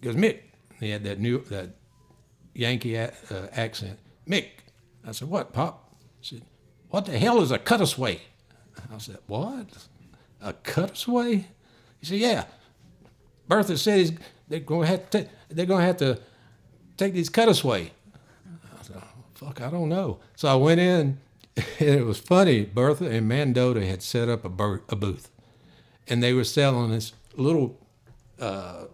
[0.00, 0.40] goes, Mick.
[0.80, 1.70] He had that new that
[2.54, 3.98] Yankee a- uh, accent.
[4.28, 4.46] Mick.
[5.06, 5.94] I said, what, Pop?
[6.20, 6.42] He said,
[6.88, 8.20] what the hell is a cutaway?
[8.92, 9.66] I said, what?
[10.40, 11.46] A cutaway?
[12.04, 12.44] He said, yeah.
[13.48, 14.12] Bertha said he's,
[14.46, 15.26] they're going to have to.
[15.48, 16.20] They're going to have to
[16.98, 17.92] take these cutaway.
[18.46, 19.02] I said,
[19.34, 20.18] fuck, I don't know.
[20.36, 21.18] So I went in,
[21.56, 22.66] and it was funny.
[22.66, 25.30] Bertha and Mandota had set up a, bur- a booth,
[26.06, 27.80] and they were selling this little.
[28.38, 28.84] Uh,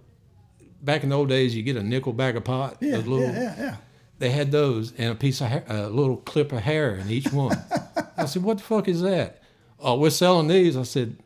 [0.81, 2.77] back in the old days, you get a nickel bag of pot.
[2.81, 3.77] Yeah, little, yeah, yeah, yeah.
[4.21, 7.33] They had those and a piece of hair, a little clip of hair in each
[7.33, 7.61] one.
[8.17, 9.43] I said, "What the fuck is that?"
[9.81, 10.77] Oh, we're selling these.
[10.77, 11.17] I said,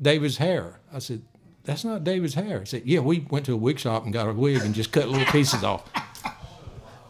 [0.00, 1.22] "David's hair." I said,
[1.64, 4.28] "That's not David's hair." He said, "Yeah, we went to a wig shop and got
[4.28, 5.88] a wig and just cut little pieces off."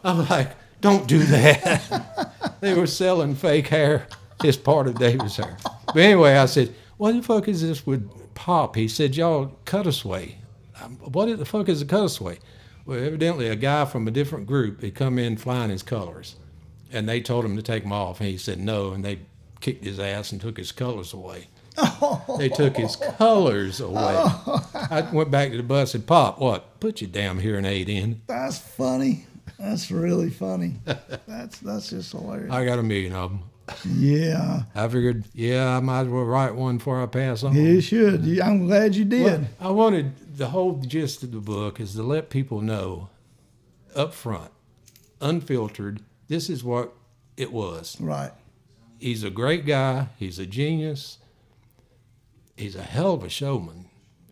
[0.02, 4.06] I'm like, "Don't do that." they were selling fake hair.
[4.42, 5.56] It's part of David's hair.
[5.86, 9.86] But anyway, I said, "What the fuck is this with Pop?" He said, "Y'all cut
[9.86, 10.38] us way."
[11.00, 12.38] What the fuck is a cutaway?
[12.84, 16.36] Well, evidently a guy from a different group had come in flying his colors,
[16.92, 19.20] and they told him to take them off, and he said no, and they
[19.60, 21.48] kicked his ass and took his colors away.
[21.76, 22.36] Oh.
[22.38, 24.14] They took his colors away.
[24.16, 24.70] Oh.
[24.90, 26.78] I went back to the bus and Pop, what?
[26.80, 28.22] Put your damn hearing aid in.
[28.26, 29.26] That's funny.
[29.58, 30.74] That's really funny.
[31.26, 32.52] That's that's just hilarious.
[32.52, 33.42] I got a million of them.
[33.96, 34.64] Yeah.
[34.74, 37.54] I figured, yeah, I might as well write one before I pass on.
[37.54, 38.24] You should.
[38.24, 39.24] You- I'm glad you did.
[39.24, 43.08] Well, I wanted the whole gist of the book is to let people know
[43.96, 44.50] up front,
[45.20, 46.92] unfiltered, this is what
[47.36, 47.98] it was.
[48.00, 48.32] Right.
[48.98, 51.18] He's a great guy, he's a genius,
[52.56, 53.86] he's a hell of a showman.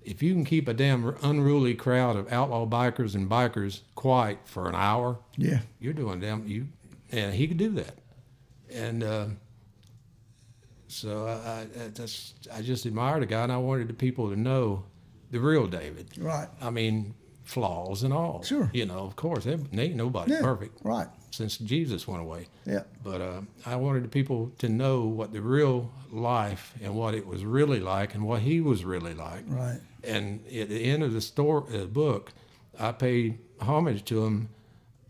[0.05, 4.69] If you can keep a damn unruly crowd of outlaw bikers and bikers quiet for
[4.69, 5.61] an hour, Yeah.
[5.81, 6.69] you're doing damn you
[7.13, 7.95] and he could do that
[8.75, 9.27] and uh,
[10.89, 14.37] so I, I, just I just admired the guy and I wanted the people to
[14.37, 14.85] know
[15.31, 16.49] the real David Right.
[16.61, 17.15] I mean
[17.45, 18.71] flaws and all Sure.
[18.73, 20.41] you know of course ain't nobody Yeah.
[20.43, 21.07] perfect Right.
[21.31, 22.83] since Jesus went away Yeah.
[23.03, 27.27] but uh, I wanted the people to know what the real life and what it
[27.27, 29.81] was really like and what he was really like Right.
[30.05, 32.33] and at the end of the store uh, book,
[32.79, 34.49] I pay homage to him.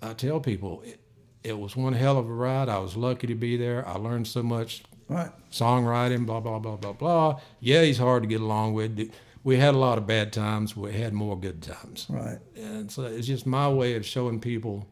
[0.00, 1.00] I tell people it,
[1.42, 2.68] it was one hell of a ride.
[2.68, 3.86] I was lucky to be there.
[3.86, 5.30] I learned so much Right.
[5.50, 7.40] songwriting, blah blah blah blah blah.
[7.60, 9.10] Yeah, he's hard to get along with.
[9.44, 10.76] We had a lot of bad times.
[10.76, 12.06] We had more good times.
[12.08, 12.38] Right.
[12.56, 14.86] And so it's just my way of showing people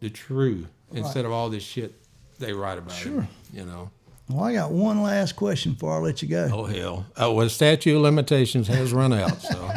[0.00, 1.94] the truth instead of all this shit
[2.40, 2.92] they write about.
[2.96, 3.20] Sure.
[3.22, 3.90] Him, you know.
[4.32, 6.48] Well, I got one last question before I let you go.
[6.52, 7.06] Oh hell.
[7.16, 9.40] Oh well, statute of limitations has run out.
[9.42, 9.70] So.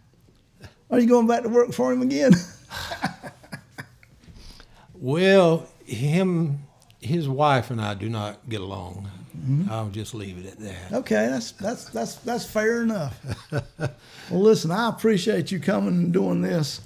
[0.90, 2.32] Are you going back to work for him again?
[5.00, 6.64] Well, him,
[7.00, 9.08] his wife and I do not get along.
[9.38, 9.70] Mm-hmm.
[9.70, 10.92] I'll just leave it at that.
[10.98, 13.16] okay, that's that's that's that's fair enough.
[13.78, 13.90] well,
[14.30, 16.80] listen, I appreciate you coming and doing this.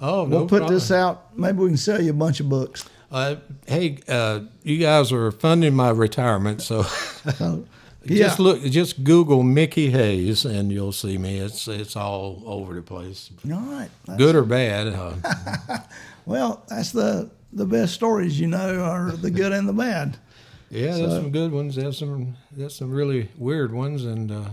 [0.00, 0.74] Oh, no We'll put problem.
[0.74, 1.36] this out.
[1.36, 2.88] Maybe we can sell you a bunch of books.
[3.10, 3.36] Uh,
[3.66, 7.64] hey, uh, you guys are funding my retirement, so So,
[8.04, 8.26] yeah.
[8.26, 11.38] just look, just Google Mickey Hayes, and you'll see me.
[11.38, 13.88] It's it's all over the place, All right.
[14.04, 14.94] That's- good or bad.
[16.26, 20.18] Well, that's the the best stories you know are the good and the bad.
[20.70, 21.74] yeah, there's some good ones.
[21.76, 24.44] There's some there's some really weird ones, and uh,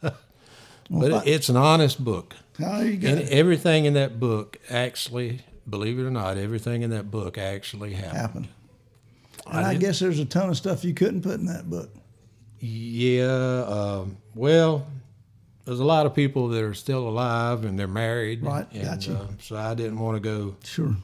[0.00, 0.14] but
[0.88, 2.36] Well, it, it's an honest book.
[2.60, 3.08] How you go?
[3.08, 7.92] And everything in that book actually, believe it or not, everything in that book actually
[7.94, 8.16] happened.
[8.16, 8.48] Happen.
[9.46, 11.90] And I did- guess there's a ton of stuff you couldn't put in that book.
[12.60, 14.86] Yeah, um, well,
[15.64, 18.42] there's a lot of people that are still alive and they're married.
[18.42, 19.14] Right, and, gotcha.
[19.14, 20.94] uh, so I didn't want to go Sure.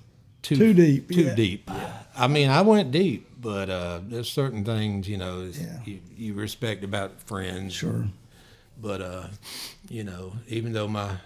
[0.43, 1.35] too Too deep, Too yeah.
[1.35, 1.71] deep.
[2.17, 5.79] I mean, I went deep, but uh, there's certain things you know Yeah.
[5.85, 7.73] you, you respect about friends.
[7.75, 8.07] Sure.
[8.81, 9.27] But uh,
[9.89, 11.17] you know, even though my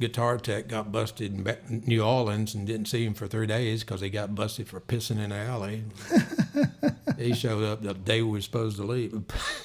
[0.00, 4.00] guitar tech got busted in New Orleans and didn't see him for three days because
[4.00, 5.84] he got busted for pissing in the alley.
[7.18, 9.22] he showed up the day we were supposed to leave.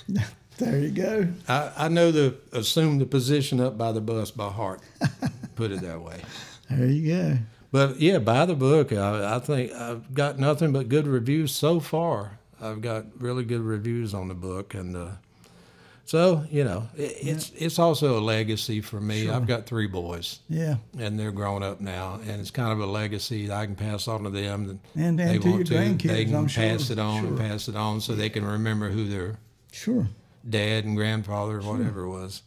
[0.57, 1.27] There you go.
[1.47, 4.81] I, I know the assume the position up by the bus by heart.
[5.55, 6.21] Put it that way.
[6.69, 7.37] There you go.
[7.71, 8.91] But yeah, buy the book.
[8.91, 12.39] I, I think I've got nothing but good reviews so far.
[12.59, 15.11] I've got really good reviews on the book, and uh,
[16.07, 19.29] so you know, it, it's it's also a legacy for me.
[19.29, 20.77] I've got three boys, Yeah.
[20.97, 24.07] and they're grown up now, and it's kind of a legacy that I can pass
[24.07, 24.69] on to them.
[24.69, 26.93] And- and they to your want grandkids, they can I'm pass sure.
[26.93, 29.37] it on and pass it on, so they can remember who their
[29.71, 30.07] Sure.
[30.49, 32.41] dad and grandfather, or whatever it was.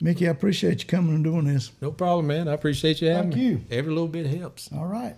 [0.00, 1.70] Mickey, I appreciate you coming and doing this.
[1.80, 2.48] No problem, man.
[2.48, 3.48] I appreciate you having Thank me.
[3.48, 3.60] you.
[3.70, 4.70] Every little bit helps.
[4.72, 5.14] All right.